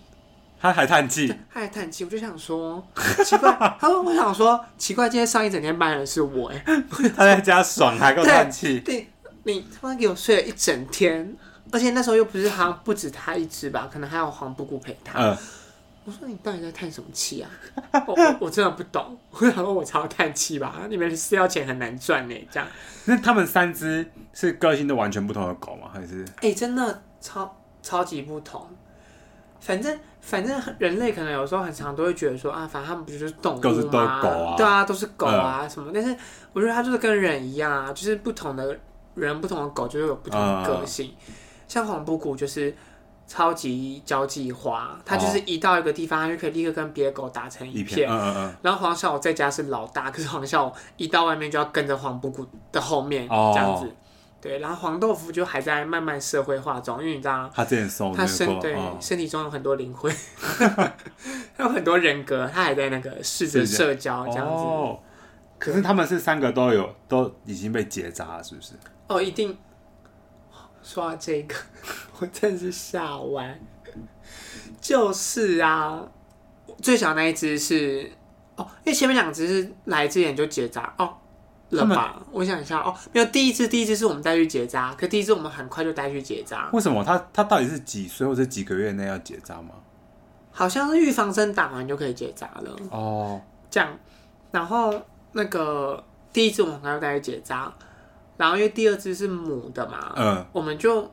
[0.60, 2.82] 他还叹气，他还叹气，我就想说
[3.24, 6.62] 奇怪， 他说我想说奇怪，今天上一整天班的是我哎，
[7.16, 9.08] 他在家爽还给我叹气，对，
[9.44, 11.36] 你他妈给我睡了一整天，
[11.70, 15.20] 而且那时候又不是好像不止他一只吧，可能还有黄布谷陪他。
[15.20, 15.36] 嗯，
[16.04, 17.50] 我说你到底在叹什么气啊？
[18.06, 22.68] 我我我真的不懂，我想说我超叹气吧，你们饲料钱很难赚呢，这样。
[23.04, 25.90] 那他们三只是个性都完全不同的狗吗？
[25.92, 26.24] 还是？
[26.40, 28.66] 哎、真的超超级不同。
[29.66, 34.22] 反正反正人类可能有时候很常都会觉得说啊，反正他们不就是动物都是都吗？
[34.22, 35.90] 狗啊对啊，都是狗啊什么。
[35.92, 36.16] 但是
[36.52, 38.78] 我觉得它就是跟人一样啊，就是不同的
[39.16, 41.12] 人、不同的狗，就是有不同的个性。
[41.66, 42.72] 像黄布谷就是
[43.26, 48.08] 超级交际花，它就是一到一个地方，它就可以立刻跟别的狗打成一片。
[48.08, 48.54] 嗯嗯嗯。
[48.62, 53.92] 然后黄小在家是老大，可是黄小一到外面就要跟着黄布谷的后面这样子。
[54.46, 60.14] 对，然后黄豆腐就还在慢慢社会化中，因为你知道，他之前送他身对、哦、身体中有很多灵魂，
[61.56, 64.52] 他有很多人格，他还在那个试着社交这样子。
[64.52, 65.00] 哦。
[65.58, 68.74] 可是他们是三个都有都已经被结扎了，是不是？
[69.08, 69.56] 哦，一定。
[70.82, 71.54] 说到这个，
[72.20, 73.58] 我真的是吓完。
[74.80, 76.00] 就是啊，
[76.80, 78.08] 最小那一只是
[78.54, 81.12] 哦，因为前面两只是来之前就结扎哦。
[81.70, 82.20] 了吧？
[82.30, 86.70] 我想一下哦，没有第一次，第一次是我们带去结扎，可第一次我们很快就带去结扎。
[86.72, 87.02] 为什么？
[87.04, 89.70] 他他到底是几岁或者几个月内要结扎吗？
[90.50, 92.76] 好像是预防针打完就可以结扎了。
[92.90, 93.88] 哦，这样，
[94.50, 94.94] 然后
[95.32, 96.02] 那个
[96.32, 97.72] 第一次我们很快就带去结扎，
[98.36, 101.10] 然后因为第二只是母的嘛，嗯，我们就。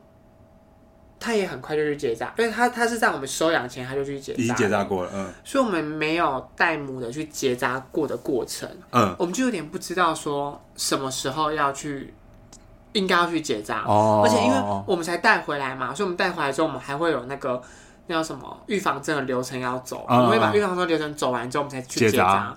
[1.24, 12.12] 他也很快就去结扎，因为他他是在我们收养前他就去结扎，已经结扎过了，嗯，所以我们没有带母的去结扎过的过程，嗯，我们就有点不知道说什么时候要去，
[12.92, 17.62] 应该要去结扎，哦，而且因为我们才带回来嘛，所以我们带回来之后，我们还会有那个
[18.06, 22.54] 那叫什么预防针的流程要走，嗯、我们会把预防针流程走完之后，我们才去结扎，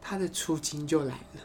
[0.00, 1.40] 他的出金就来了。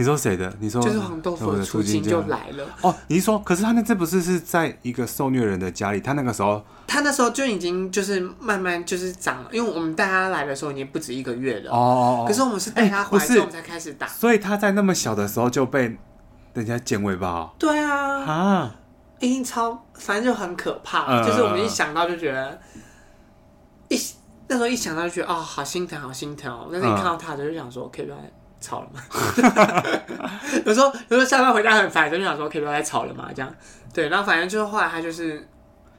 [0.00, 0.50] 你说谁的？
[0.60, 2.94] 你说就是黄豆腐的初经就来了哦。
[3.08, 6.00] 你是说，可是他那这不是是在一个受虐人的家里？
[6.00, 12.24] 他那个时候，他那时候就已经就是慢慢就是长了，因为我们带他来的时候已经不止一个月了哦。
[12.26, 15.98] 可是我们是带他回来之后我们才开始打，所以他在那么小的时候就被
[16.54, 17.52] 人家剪尾巴。
[17.58, 18.76] 对啊，啊，
[19.18, 21.22] 已经超，反正就很可怕。
[21.22, 22.58] 就是我们一想到就觉得，
[23.88, 24.00] 一
[24.48, 26.70] 那时候一想到就觉得哦，好心疼，好心疼哦。
[26.72, 28.16] 但是一看到他的就想说，可以不要
[28.60, 29.00] 吵了吗？
[30.66, 33.54] 有时候有时候下班回家很烦，就想说可以不要再吵了嘛，这样
[33.92, 34.08] 对。
[34.08, 35.48] 然后反正就是后来他就是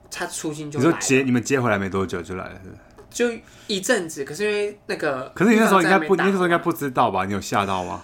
[0.10, 0.91] 他初心就来了。
[0.91, 2.82] 你说接你们接回来没多久就来了是不是？
[3.10, 3.30] 就
[3.67, 7.26] 一阵子，可是因为那个，可是你那时候应该不，你那时候应该不知道吧？
[7.26, 8.02] 你有吓到吗？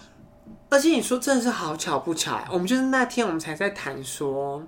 [0.70, 4.62] 而且你说真的是好巧不巧，我们就是那天我们才在谈说，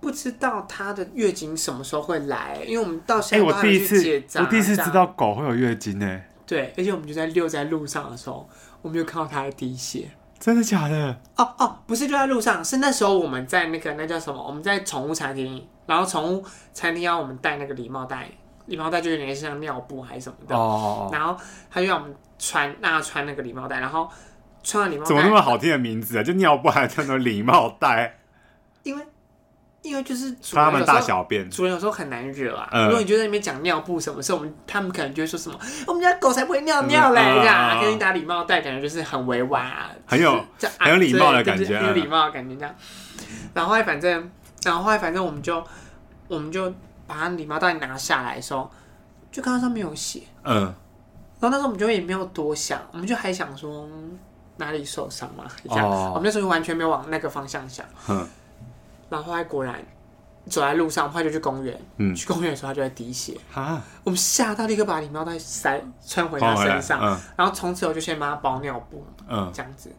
[0.00, 4.40] 不知道他的月经什么时候会来，因为我们到现在都还没去结扎。
[4.40, 6.20] 我第一次知道狗会有月经呢。
[6.46, 8.48] 对，而且我们就在遛在路上的时候。
[8.82, 11.20] 我没有看到他的滴血，真的假的？
[11.36, 14.42] 哦哦，不是就在路上，是那时候我们在那个那叫什么？
[14.42, 18.30] 我们在宠物餐厅，然后宠物餐厅要我们带那个礼帽带，
[18.66, 20.56] 礼帽带就有点像尿布还是什么的。
[20.56, 21.08] 哦。
[21.12, 21.36] 然后
[21.70, 24.08] 他就让我们穿，让他穿那个礼帽带，然后
[24.62, 25.08] 穿了礼帽带。
[25.08, 26.22] 怎么那么好听的名字啊？
[26.22, 28.18] 就尿布还叫做礼帽带？
[28.82, 29.04] 因为
[29.82, 32.68] 因为就是他们大小便，主人有时候很难惹啊。
[32.70, 40.44] 嗯、如果你就在那边讲尿布什么事，我们他们可能就会说什么，我们家狗才不会尿尿嘞，这样给你打礼貌带，感觉就是很委婉啊，很有
[40.78, 42.74] 很有礼貌的感觉，很有礼貌的感觉这样。
[43.54, 44.30] 然后后来反正，
[44.64, 45.64] 然后后来反正我们就
[46.28, 46.70] 我们就
[47.06, 48.70] 把他礼貌带拿下来的时候，
[49.32, 50.62] 就看到上面有血，嗯，
[51.40, 53.88] 然后那时候我们就也没有多想，我们就还想说
[54.58, 58.28] 哪里受伤嘛，这样，哦、我们那时候就完全没有往那个方向想，嗯。
[59.10, 59.84] 然后后来果然
[60.46, 61.78] 走在路上，后来就去公园。
[61.98, 63.36] 嗯，去公园的时候，他就在滴血。
[63.52, 63.82] 啊！
[64.02, 66.98] 我们吓到，立刻把礼帽带塞穿回他身上。
[67.02, 67.20] 嗯。
[67.36, 69.04] 然后从此我就先帮他包尿布。
[69.28, 69.50] 嗯。
[69.52, 69.92] 这样子。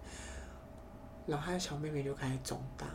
[1.28, 2.86] 然后他的小妹妹就开始肿大。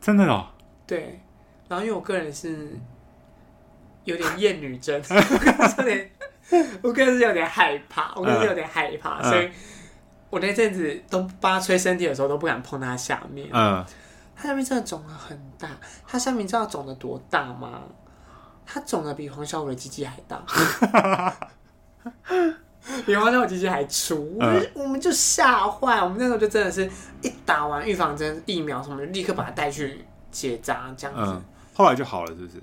[0.00, 0.46] 真的哦。
[0.86, 1.20] 对。
[1.66, 2.78] 然后因为我个人是
[4.04, 6.10] 有点厌女症， 我有点，
[6.82, 9.50] 我个人是有点害怕，我个人是有点害怕，所以
[10.28, 13.48] 我那阵子都帮他吹身体的时候都不敢碰他下面。
[13.50, 13.84] 嗯。
[14.36, 15.68] 它下面真的肿了很大，
[16.06, 17.82] 它下面知道肿的多大吗？
[18.66, 20.42] 它肿的比黄小五的鸡鸡还大，
[23.06, 26.90] 比黄小五鸡鸡还粗，我们我们就吓坏，我们那时候就真的是
[27.22, 31.44] 一打完预防针疫苗什么，就立刻把它带去结扎这样子、嗯。
[31.74, 32.62] 后来就好了，是不是？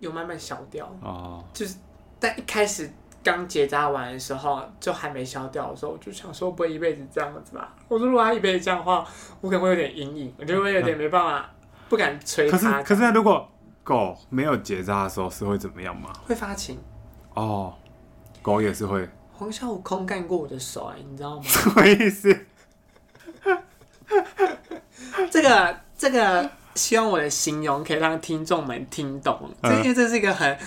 [0.00, 1.76] 有慢慢消掉哦，就是
[2.18, 2.90] 但一开始
[3.22, 7.74] 刚结扎完的时候，就还没消掉的时候，我就想说，不会一辈子这样子吧？
[7.88, 9.06] 我说如果他一辈子这样的话，
[9.40, 11.44] 我可能会有点阴影，我就会有点没办法，嗯、
[11.88, 12.56] 不敢催他。
[12.56, 13.48] 可是，可是如果
[13.84, 16.10] 狗没有结扎的时候，是会怎么样吗？
[16.26, 16.78] 会发情。
[17.34, 17.74] 哦，
[18.42, 19.08] 狗也是会。
[19.32, 21.42] 黄小悟空干过我的手哎，你知道吗？
[21.44, 22.46] 什么意思？
[25.30, 30.58] 这 个这个，希望我的形容可以让听众们听懂，嗯、因为这是一个很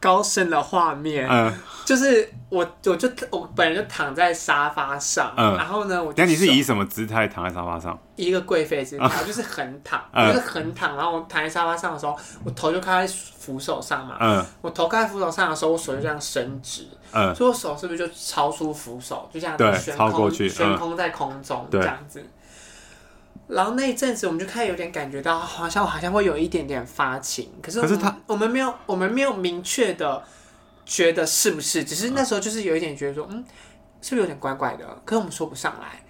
[0.00, 1.28] 高深的画面。
[1.28, 1.52] 嗯，
[1.84, 7.98] 就是我，我就我本人就躺在沙发上，嗯，然后呢，我，那你是以什么姿态躺在沙发上？
[8.16, 22.24] 一个贵妃姿态，嗯、就是横躺，嗯、就是横躺，然后我躺在沙发上的时候，我头就靠在扶手上嘛，嗯，我头靠在扶手上的时候，我手就这样伸直，嗯，所以我手是不是就超出扶手，就这样悬空，超过去，悬空在空中这样子。
[23.48, 30.22] 然后那一阵子，我们就开始有点感觉到，好像我好像会有一点点发情，可是我们可是他我们没有，我们没有明确的
[30.84, 33.44] 觉得是不是，只是那时候就是有一点觉得说，嗯，
[34.02, 34.84] 是不是有点怪怪的？
[35.04, 36.02] 可是我们说不上来，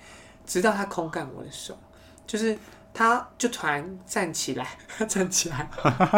[0.46, 1.79] 直到他空干我的手，
[2.27, 2.57] 就是
[2.94, 4.66] 他就突然站起来，
[5.07, 5.68] 站起来，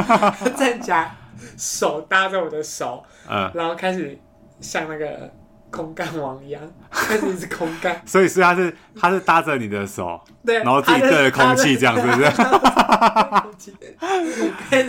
[0.57, 1.17] 站起来，
[1.57, 4.17] 手搭着我的手，嗯，然后开始
[4.61, 5.31] 像那个。
[5.71, 12.31] 空干王一样， 但是你是空干， 所以是他是他是搭着你的手，对，然后自己对着空气这样，是不是？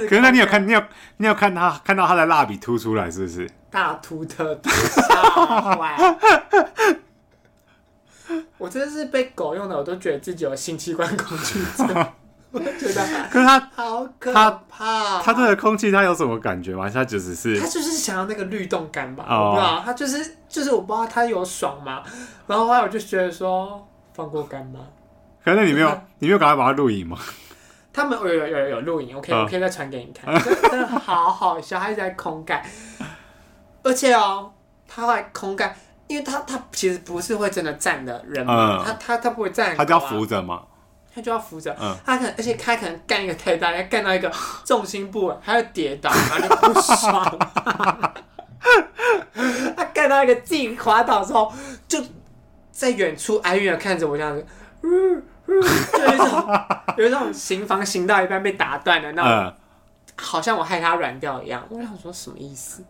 [0.08, 0.82] 可是那你有看，你有
[1.18, 3.50] 你有看他看到他的蜡笔凸出来，是不是？
[3.72, 5.96] 大凸特凸，吓坏！
[8.58, 11.88] 我真的是被狗用的，我都觉得自己有性器官恐惧症。
[12.52, 15.22] 我觉得，可是他好可怕。
[15.22, 16.90] 他对着空气，他有什么感觉吗？
[16.90, 19.26] 他就只是，他就是想要那个律动感吧？
[19.30, 22.02] 我不知道，他就是就是我不知道他有爽吗？
[22.48, 24.80] 然后后来我就觉得说，放过干妈。
[25.44, 27.18] 可是你没有，你没有赶快把它录影吗？
[27.92, 30.34] 他们有有有有录影，OK，我可以再传给你看。
[30.44, 32.64] 真的好好笑，他一直在空干，
[33.84, 34.52] 而且哦，
[34.88, 35.76] 他会空干，
[36.08, 40.64] 因为他他其实不是会真的站的人嘛，他他他不会站，他就要扶着嘛。
[41.14, 44.32] 他就要扶着，嗯、他可能，而且他可能干一个太大，要干到一个
[44.64, 47.40] 重心不稳，他要跌倒，他就不爽。
[49.76, 51.52] 他干到一个自己滑倒之后，
[51.88, 52.04] 就
[52.72, 54.46] 在远处哀怨的看着我这样子，
[54.84, 56.62] 嗯嗯、就有一种
[56.98, 59.54] 有一种行房行到一半被打断的那种，嗯、
[60.16, 61.66] 好像我害他软掉一样。
[61.70, 62.84] 我想说什么意思？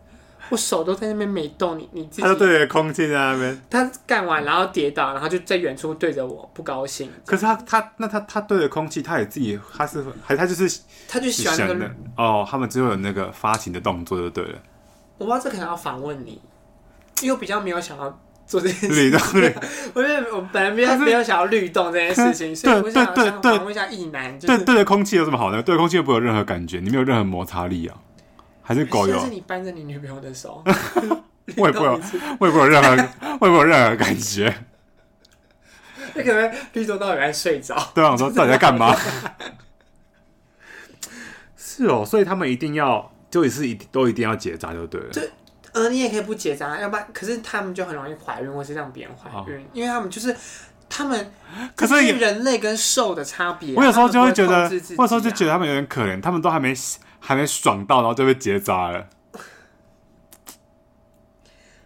[0.50, 2.22] 我手都在那边没动，你你自己。
[2.22, 3.62] 他就对着空气在那边。
[3.70, 7.10] 他干完然后跌倒，然后就在远处对着我，不高兴。
[7.24, 14.58] 可是他他那他他对着空气，他也自己他是还他就是他就喜欢那个哦，他们只有那个发情的动作就对了。
[15.18, 16.40] 我不知道这可能要反问你，
[17.22, 18.96] 因为我比较没有想要做这件事情。
[18.96, 19.20] 律动，
[19.94, 25.62] 我因为我本来没有没有想要律动这件事情，所以我想想反问一下异男，对对着空气有什么好呢？
[25.62, 27.96] 对空气又不会有任何感觉，你没有任何摩擦力啊。
[28.62, 29.18] 还是狗有？
[29.20, 30.62] 是你扳着你女朋友的手，
[31.56, 32.00] 我也不有，
[32.38, 33.08] 我也不有任何，
[33.40, 34.54] 我也不有任何感觉。
[36.14, 37.76] 那可能绿洲到底在睡着？
[37.94, 38.94] 对啊，我说到底在干嘛？
[41.56, 45.08] 是哦，所以他们一定要，就是一都一定要结扎就对了。
[45.12, 45.30] 对，
[45.72, 50.34] 呃，你也可以不结扎，要不然，可是他们就很容易怀孕，或是让别人怀孕，哦、因为他们就是
[50.88, 51.32] 他们，
[51.74, 53.74] 可是人类跟兽的差别、啊。
[53.76, 56.74] 我有时候就会觉得，我有时候就觉得他们有点可怜，他们都还没。
[57.20, 59.08] 还没爽到，然后就被结扎了。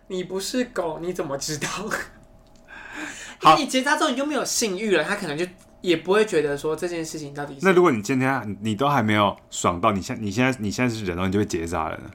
[0.09, 1.69] 你不是狗，你怎么知道？
[3.41, 5.45] 好，你结扎之后你就没有性欲了，他可能就
[5.81, 7.67] 也不会觉得说这件事情到底是。
[7.67, 12.11] 那如果你今天你都还没有爽到，你现你现在你现在是人，然后你就被结扎了呢？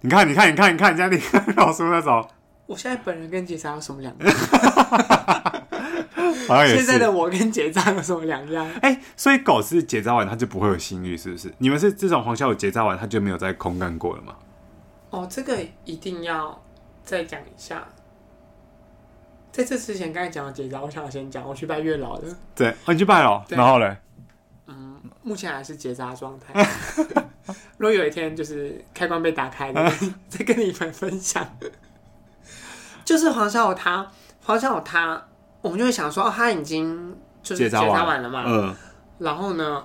[0.00, 2.26] 你看，你看，你看，你看，人家你看老叔那种。
[2.66, 5.67] 我现在本人跟结扎有什么两样？
[6.66, 8.66] 现在的我跟结扎有什么两样？
[8.82, 11.52] 哎、欸，所以狗是结扎完它就不会有性欲，是不是？
[11.58, 14.36] 你们是这种黄小五结扎完它就没有再空干过了吗？
[15.10, 16.62] 哦，这个一定要
[17.02, 17.86] 再讲一下。
[19.50, 22.28] 在这之前，刚才讲的结扎，我想先讲，我去拜月老的。
[22.54, 23.96] 对，哦，你去拜了，然后嘞？
[24.66, 26.52] 嗯，目前还是结扎状态。
[27.78, 29.90] 如果有一天就是开关被打开了，
[30.28, 31.44] 再跟你们分享。
[33.04, 34.06] 就是黄小琥他，
[34.44, 35.26] 黄小琥他。
[35.68, 38.74] 我们就会想说，哦，他已经就是结扎完了嘛，嗯，
[39.18, 39.84] 然后呢，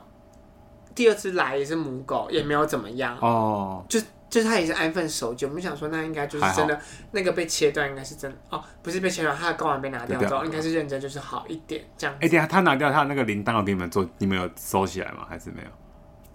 [0.96, 5.46] 第二次来也是母狗，也没有怎么样，哦，就就是他也是安分守己。
[5.46, 6.80] 我们想说，那应该就是真的，
[7.12, 12.16] 那个被切断应该是真的，哦，不是被切断，他的睾丸被拿掉之后，应该是认真，就是好一点这样。
[12.22, 15.26] 哎，等下他拿掉他的那个铃铛，我给你们做，你们有收起来吗？
[15.30, 15.68] 还是没有？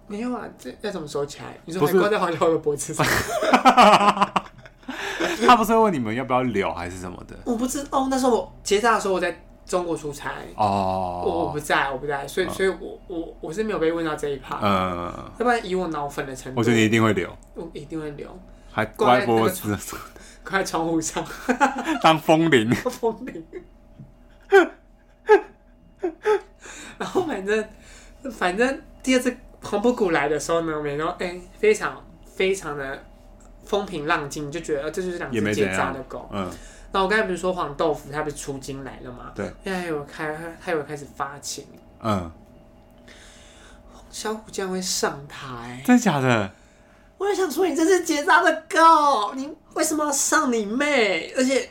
[0.07, 1.59] 没有啊，这要怎么收起来？
[1.65, 3.05] 你说还挂在黄小琥的脖子上？
[5.47, 7.37] 他不是会问你们要不要留还是什么的？
[7.45, 8.09] 我不知道哦。
[8.11, 14.59] 那时候我结扎的时候我在中国出差哦，我我不在，我不在，所以所以我我我是没有被问到这一趴。
[14.63, 18.27] 嗯，要不然以我脑粉的程度，我觉得你一定会留，我一定会留，
[18.73, 19.77] 还乖脖子，
[20.43, 21.23] 挂在窗户上
[22.03, 22.71] 当风铃。
[22.89, 23.45] 风铃。
[26.99, 27.69] 然后反正
[28.33, 33.05] 反正第二次黄布谷来的时候呢，我们都哎非常非常的
[33.69, 36.29] 风平浪静，就觉得这就是两只结扎的狗。
[36.33, 36.51] 嗯。
[36.91, 39.31] 那我刚才不是说黄豆腐它不是出金来了吗？
[39.35, 39.53] 对。
[39.63, 41.67] 现在有开，它有开始发情。
[42.03, 42.33] 嗯。
[44.11, 46.51] 小虎竟然会上台，真的假的？
[47.19, 51.31] 我就想说，你这是结扎的狗，你为什么要上你妹？
[51.37, 51.69] 而且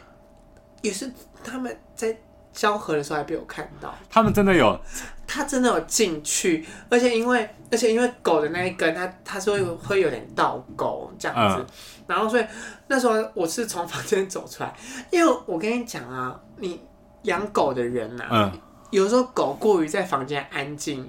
[0.81, 1.11] 也是
[1.43, 2.15] 他们在
[2.53, 4.79] 交合的时候还被我看到，他们真的有，
[5.27, 11.65] 他真的有进去，而且因为而且因为狗的那一根，它它是会会有点倒钩这样子，嗯、
[12.07, 12.45] 然后所以
[12.87, 14.73] 那时候我是从房间走出来，
[15.11, 16.81] 因为我跟你讲啊，你
[17.23, 18.59] 养狗的人呐、啊，嗯、
[18.91, 21.07] 有时候狗过于在房间安静。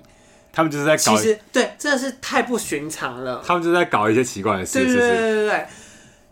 [0.50, 3.40] 他们就是在搞，其实对，真的是太不寻常了。
[3.46, 5.66] 他们就是在搞一些奇怪的事，对对对对对对。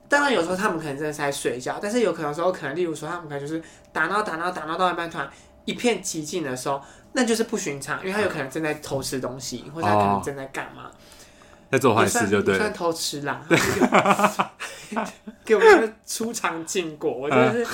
[0.09, 3.63] 当然有时候他们可能真的是在睡觉，但是有可能时候可能，例如说他们可能就是
[3.93, 5.31] 打闹打闹打闹到一半，突然
[5.65, 6.81] 一片寂静的时候，
[7.17, 10.91] 那就是不寻常，因为他有可能正在偷吃东西，或者他可能正在干嘛，
[11.73, 13.43] 在做坏事就对，算偷吃啦。
[15.45, 17.67] 给我们出场禁果，我就是，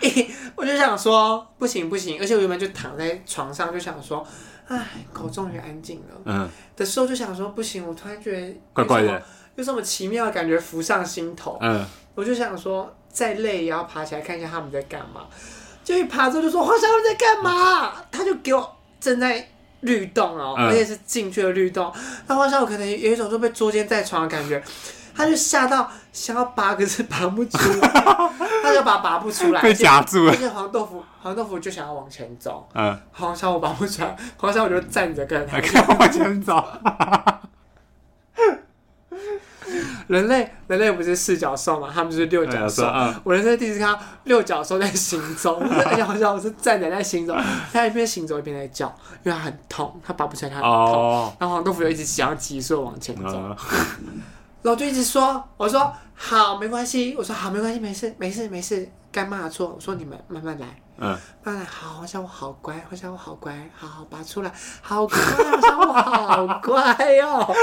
[0.54, 4.24] 我就想说不行不行，而且我原本就躺在床上就想说。
[4.68, 6.20] 哎，狗终于安静了。
[6.24, 9.22] 嗯，的时候就想说不行，我突然觉得怪怪的，
[9.56, 11.58] 有什么奇妙的感觉浮上心头。
[11.60, 11.84] 嗯，
[12.14, 15.26] 我就想说再累也要爬起来看一下他们在干嘛。
[15.84, 17.92] 就一爬之后就说黄小们在干嘛？
[17.98, 19.46] 嗯、他就给我正在
[19.80, 21.92] 律动哦，嗯、而且是进去的律动。
[22.28, 24.62] 那黄小五可能有一种就被捉奸在床的感觉。
[25.14, 27.88] 他就吓到想要拔，可是拔不出来，
[28.62, 30.32] 他就把拔不出来，被夹住了。
[30.32, 35.58] 而且黄豆腐，黄豆腐就想要往前走，嗯，黄小我拔不出来，黄小我就站着跟他
[35.98, 36.64] 往前走。
[40.08, 41.90] 人类，人类不是四脚兽嘛？
[41.92, 42.84] 他们是六脚兽。
[42.86, 47.34] 嗯、我人生第一次看到六脚兽在行走， 而且好像我是站着在行走，
[47.72, 48.86] 它一边行走一边在叫，
[49.22, 50.72] 因为它很痛，它拔不出来，它很痛。
[50.72, 53.36] 哦、然后黄豆腐就一直想要急速往前走。
[53.36, 53.56] 嗯
[54.62, 59.72] 然后就一直说，我说好，没关系，我说好，没关系，没事，没事，没事，干嘛错？
[59.74, 60.66] 我说你们慢慢来，
[60.98, 61.08] 嗯，
[61.42, 67.56] 慢慢来，好，好像我好乖，好像我好乖，好好拔出来，好乖，好像我好乖哟，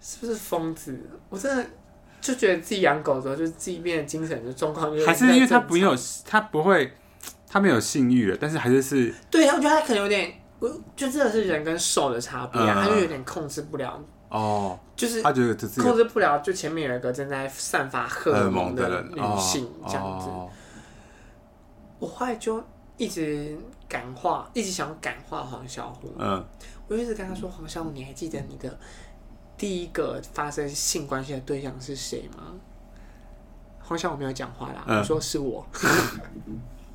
[0.00, 0.98] 是不是疯子？
[1.28, 1.64] 我真的
[2.20, 5.94] 就觉得自己养狗的时候，就是自己变得精神的状况，还是因为他不有，
[6.24, 6.92] 他不会，
[7.46, 14.02] 他没有性欲了，但是还是是，对，我觉得他可能有点，我就真的是人跟兽的差别啊，他就有点控制不了。
[14.28, 20.28] 哦，就是他觉得控制不了，就前面有一个正在散发荷尔蒙的女性这样子。
[21.98, 22.62] 我后来就
[22.96, 26.14] 一直感化，一直想感化黄小虎。
[26.16, 26.42] 嗯，
[26.86, 28.78] 我一直跟他说：“黄小虎，你还记得你的
[29.60, 32.44] 第一个发生性关系的对象是谁吗？”
[33.84, 35.66] 黄小我没有讲话啦，我说是我。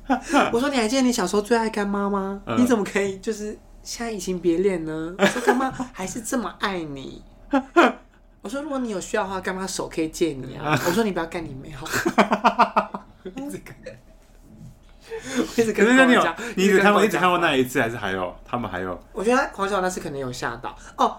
[0.52, 2.42] 我说：“你还记得你小时候最爱干妈吗？
[2.58, 5.14] 你怎么可以就是？”现在移情别恋呢？
[5.16, 7.22] 我说干妈 还是这么爱你。
[8.42, 10.76] 我说如果你有需要的话，干妈手可以借你啊。
[10.86, 11.86] 我说你不要干你妹好。
[13.24, 13.76] 一直跟，
[15.56, 15.86] 一直跟。
[15.86, 19.00] 可是你有，你一直看过，一直看过那一次，还是还有他们还有？
[19.12, 21.16] 我觉得黄小那次可能有吓到哦。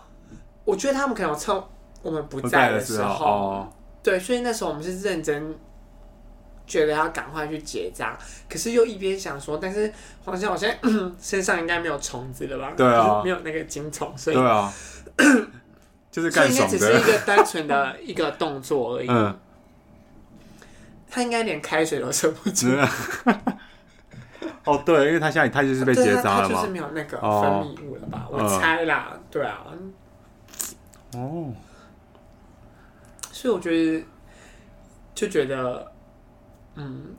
[0.67, 1.63] 我觉得他们可能有趁
[2.03, 5.57] 我们不在的时候，哦、对，所以那时候我们是认真。
[6.67, 8.17] 觉得要赶快去结扎，
[8.49, 9.89] 可是又一边想说，但是
[10.25, 10.77] 黄先，我现在
[11.17, 12.73] 身上应该没有虫子了吧？
[12.75, 14.73] 对啊，没有那个精虫，所以对啊，
[16.11, 19.07] 就是所以应该只是一个单纯的一个动作而已。
[19.07, 19.39] 嗯，
[21.09, 22.89] 他应该连开水都舍不得。
[24.65, 28.27] 哦，对，因为他现在他就是被结扎了嘛，就是没有那个分泌物了吧？
[28.29, 29.63] 我猜啦，对啊。
[31.13, 31.53] 哦，
[33.31, 34.05] 所以我觉得
[35.13, 35.91] 就觉得。
[36.79, 37.15] 嗯，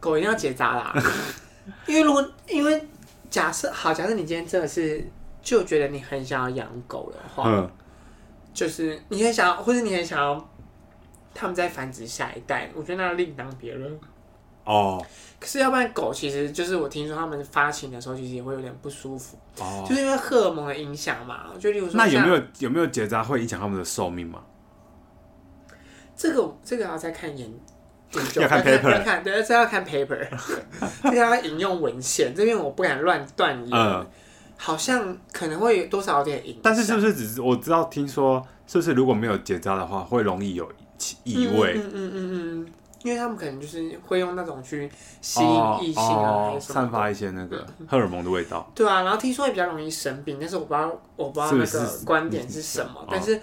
[0.00, 0.94] 狗一定要结扎啦，
[1.88, 2.86] 因为如果因为
[3.30, 5.02] 假设好，假设你今天真的是
[5.40, 7.70] 就觉得你很想要养狗的话，嗯、
[8.52, 10.46] 就是你很想要，或者你很想要
[11.32, 13.98] 他们再繁殖下一代，我觉得那另当别论。
[14.64, 15.02] 哦，
[15.42, 21.46] 可是要不然狗其实就是我听说他们发情的时候其实也会有点不舒服，哦，就是因为荷尔蒙的影响嘛。
[21.52, 24.40] 我觉得例如说，那有没有有没有结扎会影响他们的寿命吗？
[26.16, 27.58] 这个这个要再看研究。
[28.38, 30.28] 要看 paper，要看，对，这要看 paper，
[31.02, 34.06] 这个要引用文献，这边我不敢乱断言，嗯、
[34.58, 36.60] 好像可能会有多少有点影响。
[36.62, 40.70] 但是是不是只是我知道听说，是不是如果没有结扎的话，会容易有
[41.24, 41.72] 异味？
[41.74, 42.66] 嗯嗯嗯嗯嗯，
[43.02, 44.90] 因为他们可能就是会用那种去
[45.20, 48.70] 吸引异性啊，还是散发一些那个荷尔蒙的味道。
[48.74, 53.42] 对啊，然后听说也比较容易生病，但是我不知道我不知道那个观点是什么，是是是是，但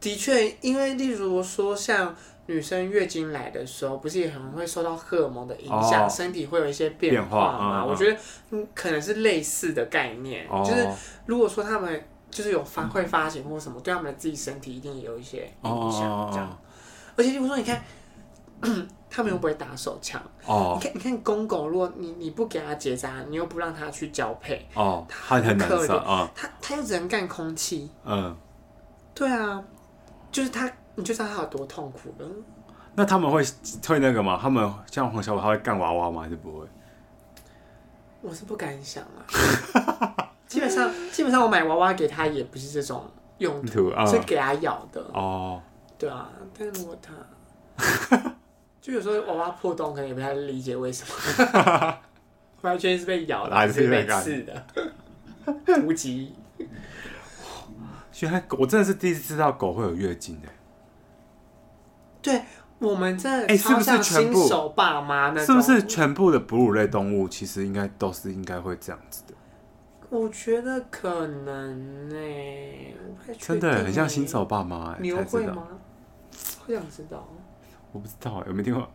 [0.00, 2.14] 的确，因为例如说像。
[2.46, 7.84] 女生月经来的时候，不是也很会受到荷尔蒙的影响，哦、身体会有一些变化嘛？
[7.84, 8.18] 我觉得
[8.50, 10.84] 嗯，可能是类似的概念，哦、就是
[11.26, 16.48] 如果说他们就是有发会发情或什么，对他们的自己身体一定也有一些影响，这样。
[16.48, 16.58] 哦、
[17.14, 17.80] 而且就是说，你看。
[19.10, 20.78] 他们又不会打手枪哦。
[20.80, 26.30] 你看，你看公狗，如果你你不给它结扎，你又不让它去交配哦，它很可怜啊。
[26.34, 27.90] 它它又只能干空气。
[28.04, 28.36] 嗯，
[29.14, 29.62] 对啊，
[30.30, 32.28] 就是它，你就知道它有多痛苦了。
[32.94, 33.42] 那他们会
[33.86, 34.38] 会那个吗？
[34.40, 36.22] 他们像黄小宝，他会干娃娃吗？
[36.22, 36.66] 还是不会？
[38.20, 40.28] 我是不敢想啊。
[40.46, 43.08] 基本上，基本上我买娃娃给他也不是这种
[43.38, 45.62] 用途，是给他咬的哦。
[45.96, 47.12] 对啊，但是如果他。
[48.80, 51.98] 就有时候娃娃破洞，可能也不太理解为什么，
[52.62, 54.66] 完全是被咬的还是被刺的，
[55.84, 56.34] 无极。
[58.20, 60.48] 原来我真的是第一次知道狗会有月经的。
[62.20, 62.42] 对，
[62.78, 69.34] 我们这哎，是不是新手爸妈那是不是全部的哺乳类动物其实应该都是应该会这样子的？
[70.10, 72.16] 我觉得可能呢，
[73.38, 74.94] 真的很像新手爸妈。
[75.00, 75.66] 你会吗？
[76.58, 77.26] 好想知道。
[77.92, 78.90] 我不知道，有没有听过？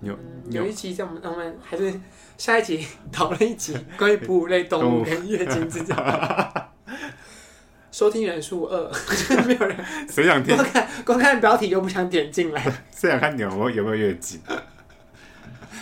[0.00, 1.98] 有、嗯、有一期叫我们，我们还是
[2.36, 5.96] 下一集讨论一集关于哺乳类动物跟 月经之间。
[7.90, 8.92] 收听人数二，
[9.48, 9.74] 没有人。
[10.06, 10.54] 谁想听？
[10.54, 12.62] 光看光看标题又不想点进来。
[12.90, 14.38] 谁想看牛有没有月经？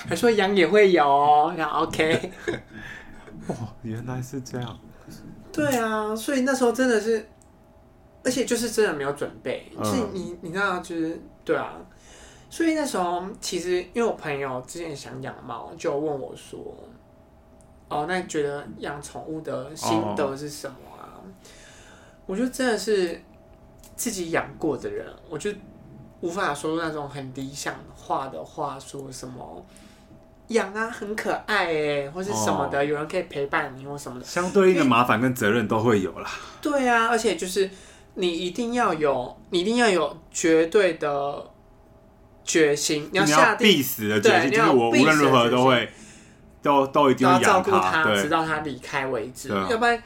[0.08, 2.30] 还说羊也会有哦，然后 OK。
[3.48, 4.78] 哇，原来是这样。
[5.52, 7.26] 对啊，所以那时候真的是，
[8.22, 9.72] 而且就是真的没有准备。
[9.76, 11.72] 嗯、是你你知道，就是对啊。
[12.54, 16.56] 所以那时候，其实因为我朋友之前想养猫，就问我说
[17.90, 21.26] ：“哦，那你觉得养宠物的心得是什么啊？”哦、
[22.26, 23.20] 我就真的是
[23.96, 25.50] 自己养过的人，我就
[26.20, 29.66] 无法说出那种很理想化的话，说什么
[30.46, 34.24] 养啊很可爱哎，或是什么的，哦、有人可以陪伴你或什么的。
[34.24, 36.30] 相对应的麻烦跟责任都会有啦。
[36.62, 37.68] 对啊，而且就是
[38.14, 41.50] 你一定要有，你一定要有绝对的。
[42.44, 45.90] 决心，你要下定必死的决心，就是我无论如何都会，
[46.62, 49.48] 都都一定要照顾他，直到他离开为止。
[49.48, 50.00] 要不然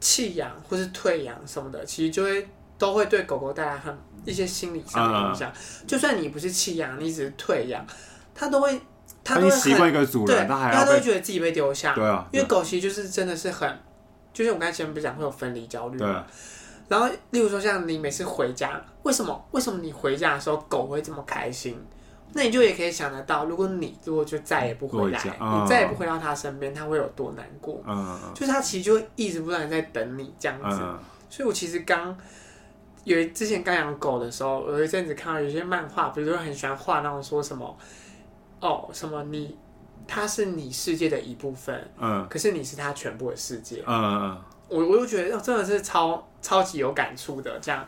[0.00, 2.48] 弃养或是退养什么的，其实就会
[2.78, 5.52] 都会对狗狗带来很一些心理上的影响。
[5.86, 7.84] 就算你不是弃养，你只是退养，
[8.34, 8.80] 它都会，
[9.22, 11.94] 他都会习惯一个主人，它都会觉得自己被丢下。
[11.94, 13.78] 对啊，因为狗其实就是真的是很，
[14.32, 16.24] 就是我刚才前面不是讲会有分离焦虑吗？
[16.88, 19.48] 然后，例如说，像你每次回家，为什么？
[19.50, 21.78] 为什么你回家的时候狗会这么开心？
[22.32, 27.82] 那你就也可以想得到，如果你如果就再也不回来，嗯、你再也不回到他身边，他会有多难过？
[27.86, 30.78] 嗯、就是他其实就一直不断在等你这样子。
[30.80, 32.16] 嗯、所以我其实刚
[33.04, 37.76] 有之前刚养狗的时候，有一阵子看到有些漫画，比如说很喜欢画那种说什么
[38.60, 39.56] 哦，什么你
[40.06, 44.38] 他是你世界的一部分，嗯，可是你是他全部的世界，嗯。
[44.68, 47.84] 我我就觉得真的是超超级有感触的，这样。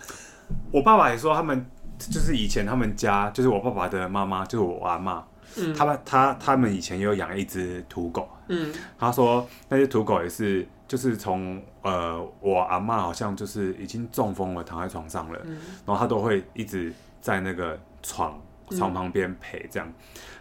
[0.73, 1.65] 我爸爸也说，他们
[1.99, 5.25] 就是以前他们家，就是我爸爸的妈妈，就是我阿妈，
[5.57, 18.41] 嗯，他们他他们以前也有养一只土狗，嗯，他说那只土狗也是，就是从呃我阿妈好像就是已经中风了，躺在床上了，嗯，然后他都会一直在那个床
[18.71, 19.95] 床旁边陪这样，嗯，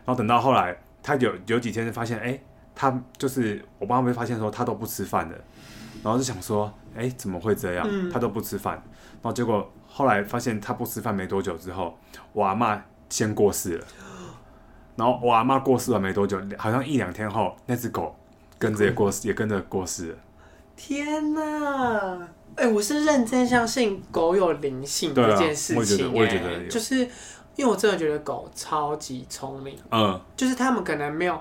[0.06, 2.44] 然后等到后来他有有几天就发现，哎，欸，
[2.74, 5.40] 他就是我爸妈会发现说他都不吃饭的。
[6.04, 7.86] 然后就想说，哎、欸，怎么会这样？
[7.90, 8.74] 嗯、他都不吃饭。
[9.22, 11.98] 然后结果后来发现他不吃饭没多久之后，
[12.32, 13.86] 我阿妈先过世了。
[14.96, 18.16] 然后我阿妈过世了没多久，好像一两天后，那只狗
[18.58, 20.18] 跟着也过世，也跟着过世了。
[20.76, 22.28] 天哪！
[22.56, 26.18] 哎、欸，我是认真相信狗有灵性这件事情、欸。
[26.18, 26.98] 我也觉得，就是
[27.56, 29.78] 因为我真的觉得狗超级聪明。
[29.92, 31.40] 嗯，就是他们可能没有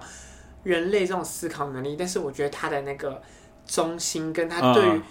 [0.65, 3.23] 人类这种思考能力，但是我觉得它的那个。
[3.69, 5.03] 中心跟他对于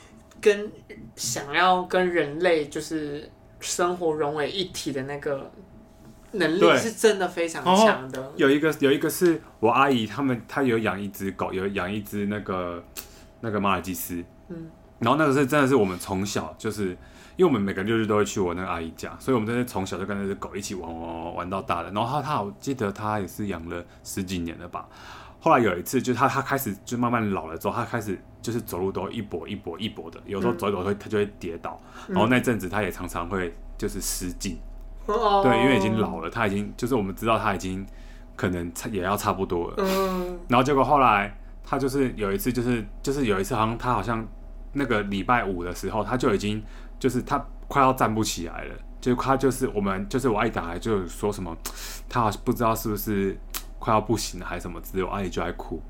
[0.41, 0.69] 跟
[1.15, 3.29] 想要跟人类就是
[3.61, 5.49] 生活融为一体的那个
[6.31, 8.33] 能力是真的非常强的。
[8.35, 12.83] 有一个有一个是我阿姨他们，她有养一只狗，有养一只那个
[13.39, 14.23] 那个马尔济斯。
[14.49, 16.89] 嗯，然后那个是真的是我们从小就是，
[17.35, 21.91] 因为我们每个六日都会去我那个阿姨家，所以我们真的从小就跟那只狗一起玩玩玩玩到大的。
[21.91, 24.87] 然后他他我记得他也是养了十几年了吧。
[25.39, 34.57] 后来有一次，就是他他开始就慢慢老了之后，他开始就是走路都一跛一跛一跛的，有时候走一走会他就会跌倒，嗯、然后那阵子他也常常会就是失禁，
[35.07, 37.85] 嗯、对，因为已经老了，他已经就是我们知道他已经
[38.35, 44.25] 可能也要差不多了，嗯、然后结果后来他就是有一次就是就是有一次好像他好像
[44.73, 46.61] 那个礼拜五的时候他就已经
[46.99, 51.55] 就是他快要站不起来了，就他就是我们就是我爱打来就说什么，
[52.09, 53.37] 他好像不知道是不是
[53.79, 55.81] 快要不行了还是什么之类，我阿姨就在哭。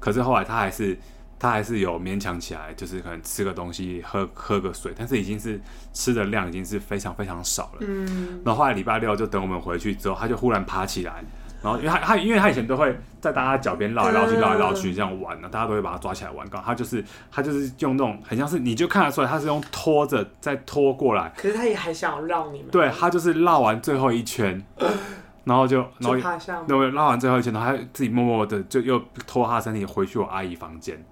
[0.00, 0.98] 可是后来他还是
[1.38, 5.60] 他还是有勉强起来，就是可能吃个东西，喝喝个水，但是已经是
[5.92, 7.78] 吃的量已经是非常非常少了。
[7.80, 8.40] 嗯。
[8.44, 11.24] 然后后来礼拜六就等我们回去之后，他就忽然爬起来。
[11.60, 16.48] 然后，因为他他因为他以前都会在大家脚边绕来绕去绕来绕去这样玩呢，大家都会把他抓起来玩。
[16.48, 21.32] 刚他就是他就是用那种很像是，你就看得出来他是用拖着再拖过来。
[21.36, 22.70] 可是他也还想要绕你们。
[22.70, 24.64] 对，他就是绕完最后一圈，
[25.48, 31.02] 然后就然后然后绕完最后一圈，然后他自己默默的就又拖他身体回去我阿姨房间。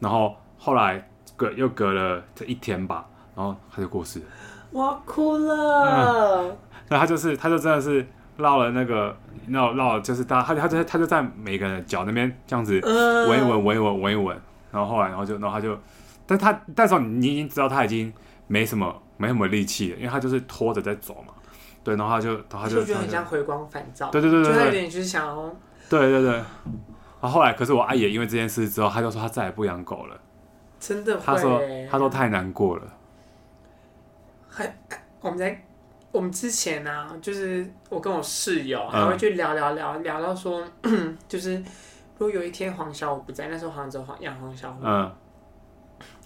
[0.00, 3.06] 然后后来隔又隔了这一天吧，
[3.36, 4.24] 然后他就过世了。
[4.72, 6.50] 我哭了。
[6.50, 6.56] 嗯，
[6.88, 8.06] 那他就是他就真的是。
[8.38, 9.14] 绕了那个
[9.48, 12.80] 绕绕，就是他他他就他就在每个人脚那边这样子
[13.28, 14.36] 闻一闻闻一闻闻一闻，
[14.72, 15.78] 然后后来然后就然后他就，
[16.26, 18.10] 但他但是你已经知道他已经
[18.46, 21.31] 没什么没什么力气了，因为他就是拖着在走嘛，
[21.84, 25.56] 对，然后他就然后他就就觉得很像回光返照，对对对对，就他有点就是想要，
[25.88, 26.44] 对对对，然
[27.22, 30.20] 后后来可是我阿姨因为这件事之后，他就说他再也不养狗了，
[30.80, 31.60] 真的，他说
[31.90, 32.82] 他说太难过了，
[34.48, 34.76] 还
[35.20, 35.64] 我们在。
[36.12, 41.56] 我们之前呢、啊，就是我跟我室友还会去聊聊聊聊到说，嗯、就是
[42.18, 45.10] 如果有一天黄小五不在，那时候好像只有黄养黄小五，嗯，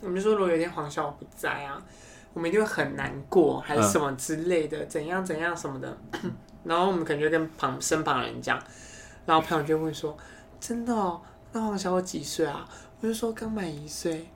[0.03, 1.81] 我们就说如果有一天黄小五不在啊，
[2.37, 5.97] 我们一定会很难过，还是什么之类的，嗯、怎样怎样什么的，
[6.65, 8.63] 然后我们可能就跟旁身旁人讲，
[9.25, 10.15] 然后朋友就会说，
[10.61, 11.19] 真的哦，
[11.53, 12.69] 那黄小琥几岁啊？
[13.01, 14.29] 我就说刚满一岁，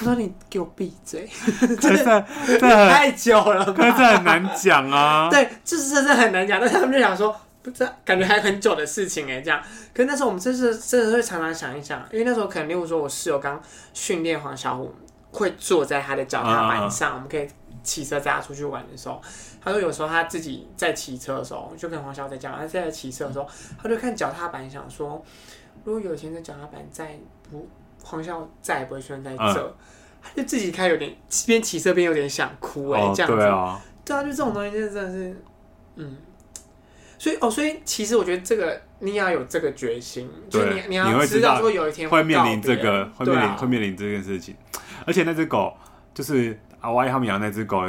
[0.00, 1.28] 我说你给我闭嘴，
[1.80, 2.22] 真的
[2.60, 5.28] 太久了，可是这很难讲啊。
[5.30, 9.62] 对，就是真的很难讲，但是他们就想说，不知道，感觉还很久的事情哎，这样。
[9.94, 14.88] 可是那时候我们真是真的会常常想一想，因为那时候可能，例如说我室友刚训练黄小琥，
[15.34, 17.46] 会坐在他的脚踏板上，啊、我们可以
[17.82, 19.20] 骑车载他出去玩的时候，
[19.60, 23.46] 他说有时候他自己在骑车的时候，就跟黄小琥在讲，他在骑车的时候，
[23.82, 25.22] 他就看脚踏板，想说，
[25.84, 27.18] 如果有一天这脚踏板再
[27.50, 27.68] 不。
[28.06, 29.74] 黄小再也不会出现在这，嗯、
[30.22, 31.10] 他就自己开有点
[31.46, 35.42] 边骑车边有点想哭哎、欸，哦、这样子，对啊，对啊，就这种东西就真的是，
[35.96, 36.16] 嗯，
[37.16, 44.54] 所以哦，所以其实我觉得这个你要有这个决心，对就你你要知道说有一天会，会面临这个，会面临、啊、会面临这件事情，
[45.06, 45.76] 而且那只狗
[46.12, 47.82] 就是阿歪他们养那只狗，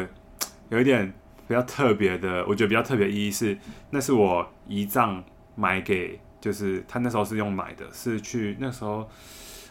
[0.70, 1.14] 有一点
[1.48, 3.58] 比较特别的，我觉得比较特别意义是，
[3.90, 5.24] 那是我姨丈
[5.56, 9.10] 买给，就是他那时候是用买的，是去那时候。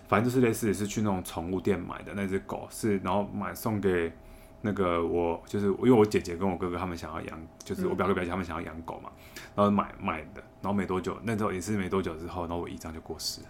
[0.06, 4.12] 反正就是类似是去那种宠物店买的那只狗，是然后买送给
[4.60, 9.10] 那个我，就是因为我姐姐跟我哥哥他们想要养，就是我表哥表姐他们想要养狗嘛，
[9.56, 13.48] 然后买买的，然后没多久，那时候也是没多久之后，然后我姨丈就过世了。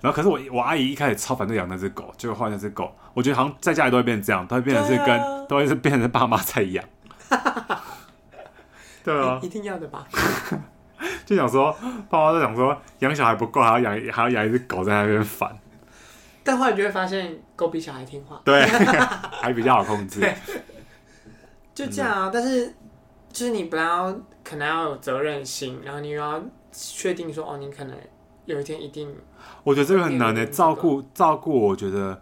[0.00, 6.84] 然后可是我我阿姨一开始超反对养那只狗，结果后来那只狗，我觉得好像在家里都会变成这样，都会变成是跟，啊、都会是变成是爸妈在养。
[9.04, 10.06] 对啊，一定要的吧。
[11.26, 11.76] 就想说，
[12.08, 15.50] 爸妈都想说养小孩不够，还要养还要养一只狗在那边烦。
[16.44, 18.64] 但后来你就会发现，狗比小孩听话，对，
[19.42, 20.20] 还比较好控制。
[21.74, 22.66] 就这样啊，但是
[23.32, 24.14] 就是你不要
[24.44, 27.96] 可能要有责任心，然后你又要确定说，哦，你可能
[28.44, 29.14] 有一天一定。
[29.64, 32.20] 我觉得这个很难的，照顾照顾，我觉得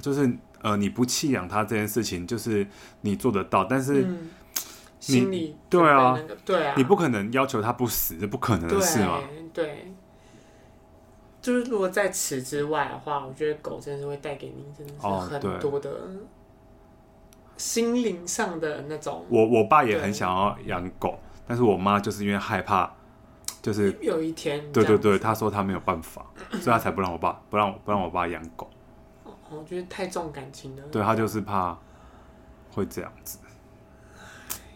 [0.00, 0.30] 就是
[0.62, 2.66] 呃，你不弃养它这件事情，就是
[3.00, 4.02] 你做得到，但是。
[4.02, 4.30] 嗯
[4.98, 9.20] 心里、对啊，对啊，你不可能要求他不死，这不可能的事嘛。
[9.52, 9.92] 对，
[11.40, 16.10] 就是如果在此之外的话，我觉得狗真的是会带给你真的是很多的
[17.56, 19.24] 心灵上的那种。
[19.28, 22.92] 我我爸也很想要养狗，但是我妈就是因为害怕，
[23.66, 26.24] 就是有一天，对对对，他说他没有办法，
[26.60, 28.70] 所以他才不让我爸不让不让我爸养狗。
[29.50, 30.82] 我觉得太重感情了。
[30.92, 31.76] 对，他就是怕
[32.70, 33.40] 会这样子。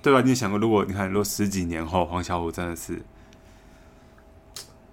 [0.03, 0.21] 对吧？
[0.23, 3.01] 你想过，如果你看，如果十几年后黄小虎真的是，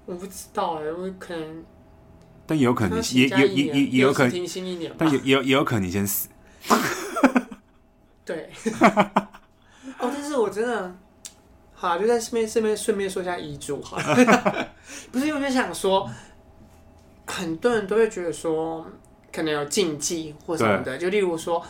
[0.05, 1.65] 我不知道哎，我可能，
[2.45, 6.29] 但也有可能也也也也也有可能停薪一年，但也也有也有可能你先死。
[8.23, 8.51] 对，
[9.97, 10.95] 哦，但是我真的，
[11.79, 14.67] 好，就在顺便顺便顺便说一下遗嘱好了，
[15.13, 16.09] 不是因为我就想说，
[17.27, 18.83] 很多人都会觉得说，
[19.31, 21.63] 可能有禁忌或什么的，就例如说。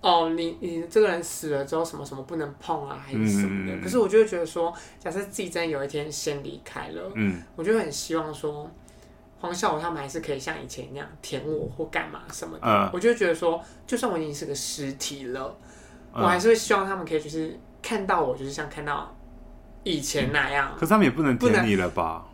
[0.00, 3.74] 哦，你你这个人死了之后，什么什么不能碰啊，还是什么的？
[3.74, 8.70] 嗯、可是我就会觉得说，假设自己真的有一天先离开了，嗯，我就很希望说，
[9.40, 12.64] 黄小武他们还是可以像以前一样舔我或干嘛什么的。
[12.64, 15.52] 嗯、我就会觉得说，就算我已经是个尸体了，
[16.14, 19.12] 嗯、我还是会希望他们可以就是看到我，就是像看到
[19.84, 20.72] 以前那样。
[20.74, 22.24] 可是他们也不能舔你了吧？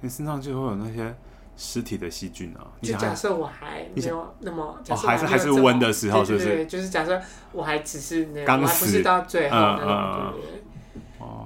[0.00, 1.14] 你身上就会有那些
[1.56, 2.66] 尸体的细菌啊。
[2.82, 6.44] 就假设我还没有那么，哦，还是还是温的时候，是不是？
[6.44, 7.20] 对，就是假设
[7.52, 10.62] 我还只是那个，我还不是到最后那种，对不对？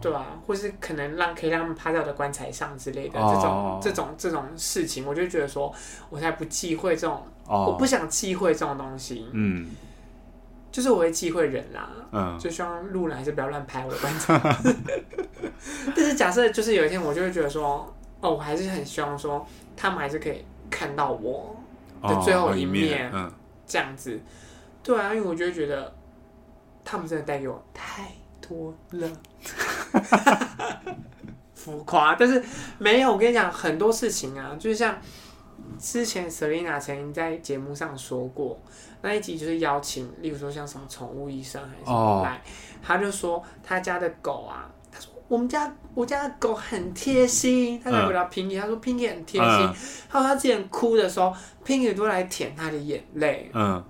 [0.00, 5.72] 对啊，或是可能让可以让他们趴在我的棺材上之类的这种这种这种事情，我就觉得说，
[6.08, 9.26] 我才不忌讳这种，我不想忌讳这种东西。
[9.32, 9.70] 嗯。
[10.76, 14.38] 就是我会忌讳人啦，嗯，就希望路人还是不要乱拍我的棺材。
[15.96, 21.56] 但是假设就是有一天我就会觉得说，哦，我还是很希望说他们还是可以看到我
[22.02, 23.32] 的最后一面，嗯，
[23.66, 24.20] 这样子。
[24.82, 25.96] 对啊，因为我就会觉得
[26.84, 29.10] 他们真的带给我太多了，
[31.56, 32.16] 浮夸。
[32.16, 32.44] 但是
[32.76, 34.98] 没有，我跟你讲很多事情啊，就是像
[35.78, 38.60] 之前 Selina 曾经在节目上说过。
[39.06, 42.42] 那一集就是邀请，例如说像什么宠物医生还是什么来，
[42.82, 49.70] 他就说他家的狗啊，他说我们家我家的狗很贴心，他就回答 Pinky，他说 Pinky 很贴心，
[50.10, 51.32] 他说他之前哭的时候
[51.64, 53.80] ，Pinky 都来舔他的眼泪，嗯，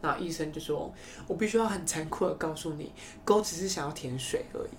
[0.00, 0.90] 然后医生就说，
[1.26, 2.90] 我必须要很残酷的告诉你，
[3.26, 4.70] 狗只是想要舔水而已。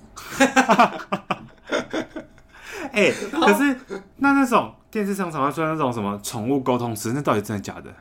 [2.92, 3.80] 哎，可是
[4.18, 7.94] 那那种电视上常常说那种什么宠物沟通师，那到底真的假的？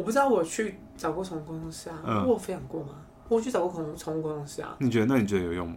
[0.00, 2.94] 我不知道我去找过宠物公司啊，嗯、我有分享过吗？
[3.28, 4.74] 我去找过宠宠物公司啊。
[4.78, 5.06] 你觉得？
[5.06, 5.76] 那你觉得有用吗？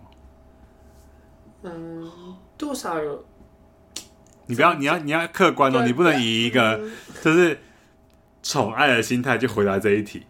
[1.63, 2.09] 嗯，
[2.55, 3.25] 多少有。
[4.45, 6.79] 你不要，你要，你要客观哦，对你不能以一个
[7.21, 7.59] 就是
[8.41, 10.25] 宠爱的心态去回答这一题。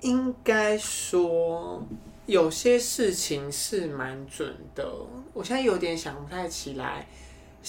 [0.00, 1.86] 应该说，
[2.26, 4.84] 有些事情是蛮准的。
[5.32, 7.06] 我现在有点想不太起来。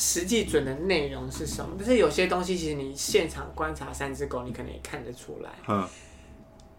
[0.01, 1.75] 实际准的内容是什么？
[1.77, 5.49] 但是有些东西其实你现场观察三只狗，你可能也看得出来。
[5.67, 5.85] 嗯，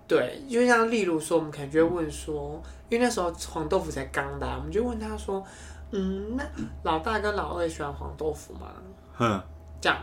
[0.08, 2.58] 对，就像例如说，我们可能就会问说，
[2.88, 5.44] 因为那时候黄豆腐才刚来，我们就问他说，
[5.90, 6.42] 嗯，那
[6.82, 8.72] 老大跟老二喜欢黄豆腐吗？
[9.18, 9.38] 嗯，
[9.82, 9.98] 这样，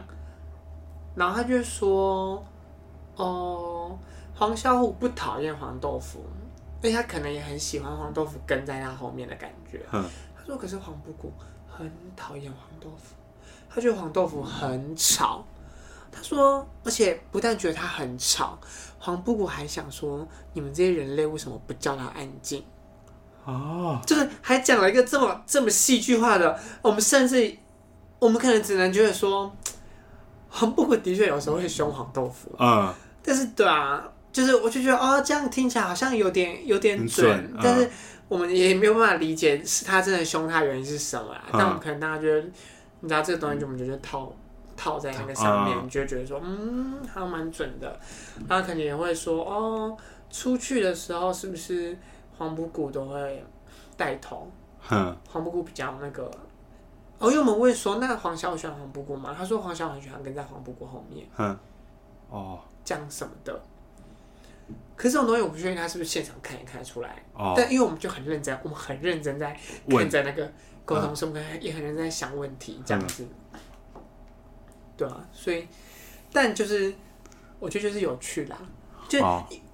[1.15, 2.45] 然后他就说，
[3.15, 3.97] 哦，
[4.35, 6.23] 黄小虎不讨厌黄豆腐，
[6.83, 9.81] 因为他可能也很喜欢黄豆腐跟在他后面的感觉。
[9.91, 10.05] 嗯，
[10.37, 11.33] 他说，可是黄布谷。
[11.77, 13.13] 很讨厌黄豆腐，
[13.69, 15.45] 他觉得黄豆腐很吵。
[16.11, 18.57] 他说，而且不但觉得他很吵，
[18.97, 22.63] 黄布谷还想说，你们这些人类为什么不叫他安静？
[23.45, 26.59] 哦，就是还讲了一个这么这么戏剧化的。
[26.81, 27.55] 我们甚至，
[28.17, 29.55] 我们可能只能觉得说，
[30.49, 32.51] 黄布谷的确有时候会凶黄豆腐。
[32.57, 34.03] 嗯，但是对啊，
[34.37, 37.89] 就是我就觉得哦，这样听起来好像有点有点准，准但是。
[38.29, 41.45] 我们也没有办法理解是他真的凶他原因是什么啊？
[41.45, 42.45] 嗯、但我们可能大家觉得，
[42.99, 44.29] 你知道这个东西，就我们就套
[44.75, 47.97] 套在那个上面，你、就觉得说，嗯，还蛮准的。
[48.45, 49.97] 他肯定也会说，哦，
[50.29, 51.97] 出去的时候是不是
[52.37, 53.41] 黄布谷都会
[53.95, 54.51] 带头？
[54.89, 56.29] 嗯、黄布谷比较那个。
[57.19, 59.33] 哦，因为我们问说，那黄小虎喜欢黄布谷吗？
[59.37, 61.25] 他说黄小虎很喜欢跟在黄布谷后面。
[61.37, 61.57] 嗯，
[62.29, 63.57] 哦，这样什么的。
[64.95, 69.55] 可是这种东西我不确定他是不是现场看也看得出来，哦、但因为我们就很认真，我们很认真在
[69.87, 70.51] 看在那个
[70.85, 73.23] 沟通中，我们也很认真在想问题这样子，
[73.93, 74.01] 嗯、
[74.97, 75.67] 对啊，所以，
[76.33, 76.91] 但就是
[77.59, 78.57] 我觉得就是有趣啦，
[79.07, 79.19] 就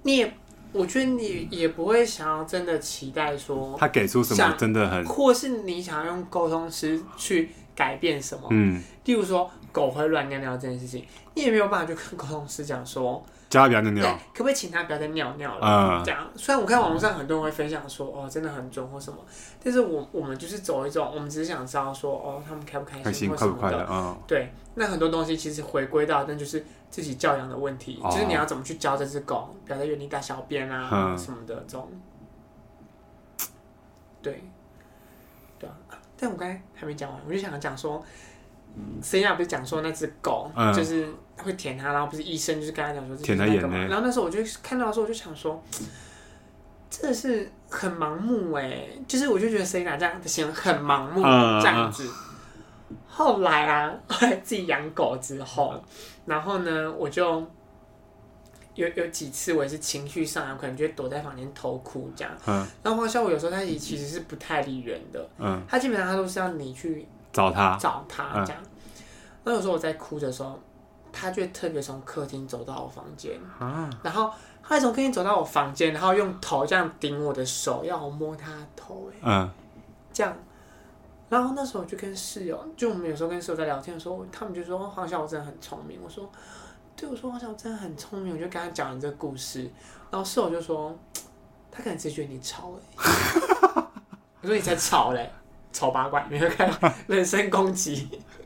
[0.01, 0.31] 你也，哦、
[0.73, 13.25] 我觉得你也不会想要真的期待说他给出什么真的很，或是你想要用沟通师去改变什么，嗯，例如说狗会乱尿尿这件事情，你也没有办法去跟沟通师讲说。
[13.53, 15.99] 叫他不要尿尿，可不可以请他不要再尿尿了？
[15.99, 16.27] 嗯，这样。
[16.35, 19.23] 虽然我看网络上很多人会分享说，哦，真的很准或什么，
[19.63, 23.59] 但是我我们就是走一种，我们只是想知道说，哦，他们开不开心或什么的。
[23.59, 23.87] 快不快乐？
[23.91, 24.51] 嗯，对。
[24.73, 31.87] 那很多东西其实回归到，那就是自己教养的问题，就是你要怎么去教这只狗，不要在原地大小便啊什么的这种。
[34.23, 34.43] 对，
[35.59, 35.75] 对啊。
[36.17, 38.03] 但我刚才还没讲完，我就想讲说。
[39.03, 39.35] 森亚？
[39.35, 43.77] 不是讲说那只狗就是会舔他，然后不是医生就是跟他讲说舔它眼嘛。
[43.85, 45.61] 然后那时候我就看到的时候，我就想说，
[46.89, 48.87] 真的是很盲目哎！
[49.07, 51.21] 就是我就觉得谁哪这样的行为很盲目
[51.61, 52.07] 这样子。
[53.07, 55.81] 后来啊， 后来自己养狗之后，
[56.25, 57.45] 然后呢，我就
[58.75, 62.31] 有有几次我也是情绪上来，可能就会躲在房间偷哭这样。
[62.81, 65.29] 然后黄小虎有时候他也其实是不太理人的，
[65.67, 67.07] 他基本上他都是要你去。
[67.33, 68.61] 找他，找他这样。
[69.43, 70.61] 那、嗯、有时候我在哭的时候，
[71.13, 74.29] 他就特别从客厅走到我房间，啊、然后
[74.61, 79.49] 他从客厅走到我房间，然后用头这样顶我的手，要我摸他的头，嗯，
[80.11, 80.35] 这样。
[81.29, 85.99] 然后那时候我就跟室友，就我们有时候跟室友在聊天的时候，他们就说黄小虎真的很聪明。
[86.03, 86.29] 我说，
[86.95, 88.33] 对，我说黄小虎真的很聪明。
[88.33, 89.69] 我就跟他讲了这个故事，
[90.11, 90.93] 然后室友就说，
[91.71, 92.67] 他可能只觉得你吵
[94.41, 95.31] 我说你才吵嘞。
[95.71, 96.71] 丑八怪，没有看
[97.07, 98.07] 人身攻击。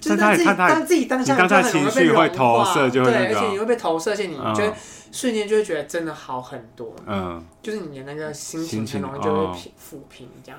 [0.00, 4.74] 就是当自己当自己当下，当下情绪会投射，就会对，而且你会被投射，而且你觉得
[5.10, 6.94] 瞬间就会觉得真的好很多。
[7.06, 10.58] 嗯，就是你的那个心情很容易就会平抚平这样，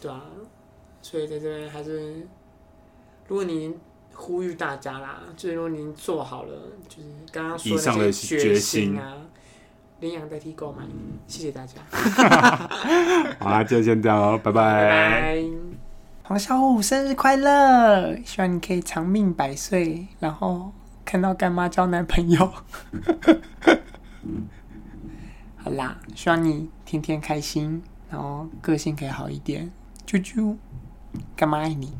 [0.00, 0.20] 对啊。
[1.00, 2.26] 所以在这边还是，
[3.26, 3.74] 如果你
[4.14, 6.52] 呼吁大家啦，就是如果您做好了，
[6.88, 9.14] 就是刚刚说的那些决心啊，
[9.98, 10.84] 领养代替购买，
[11.26, 11.80] 谢谢大家。
[13.40, 14.62] 好啦，就先这样哦，拜拜。
[14.62, 15.71] 拜拜。
[16.32, 20.72] 王小虎生日快乐，希望你可以长命百岁，然后
[21.04, 22.40] 看到干妈交男朋友。
[25.58, 29.70] 好啦，希望你天天开心，然后个性可以好一点。
[30.06, 30.56] 啾啾。
[31.36, 31.92] 干妈爱你？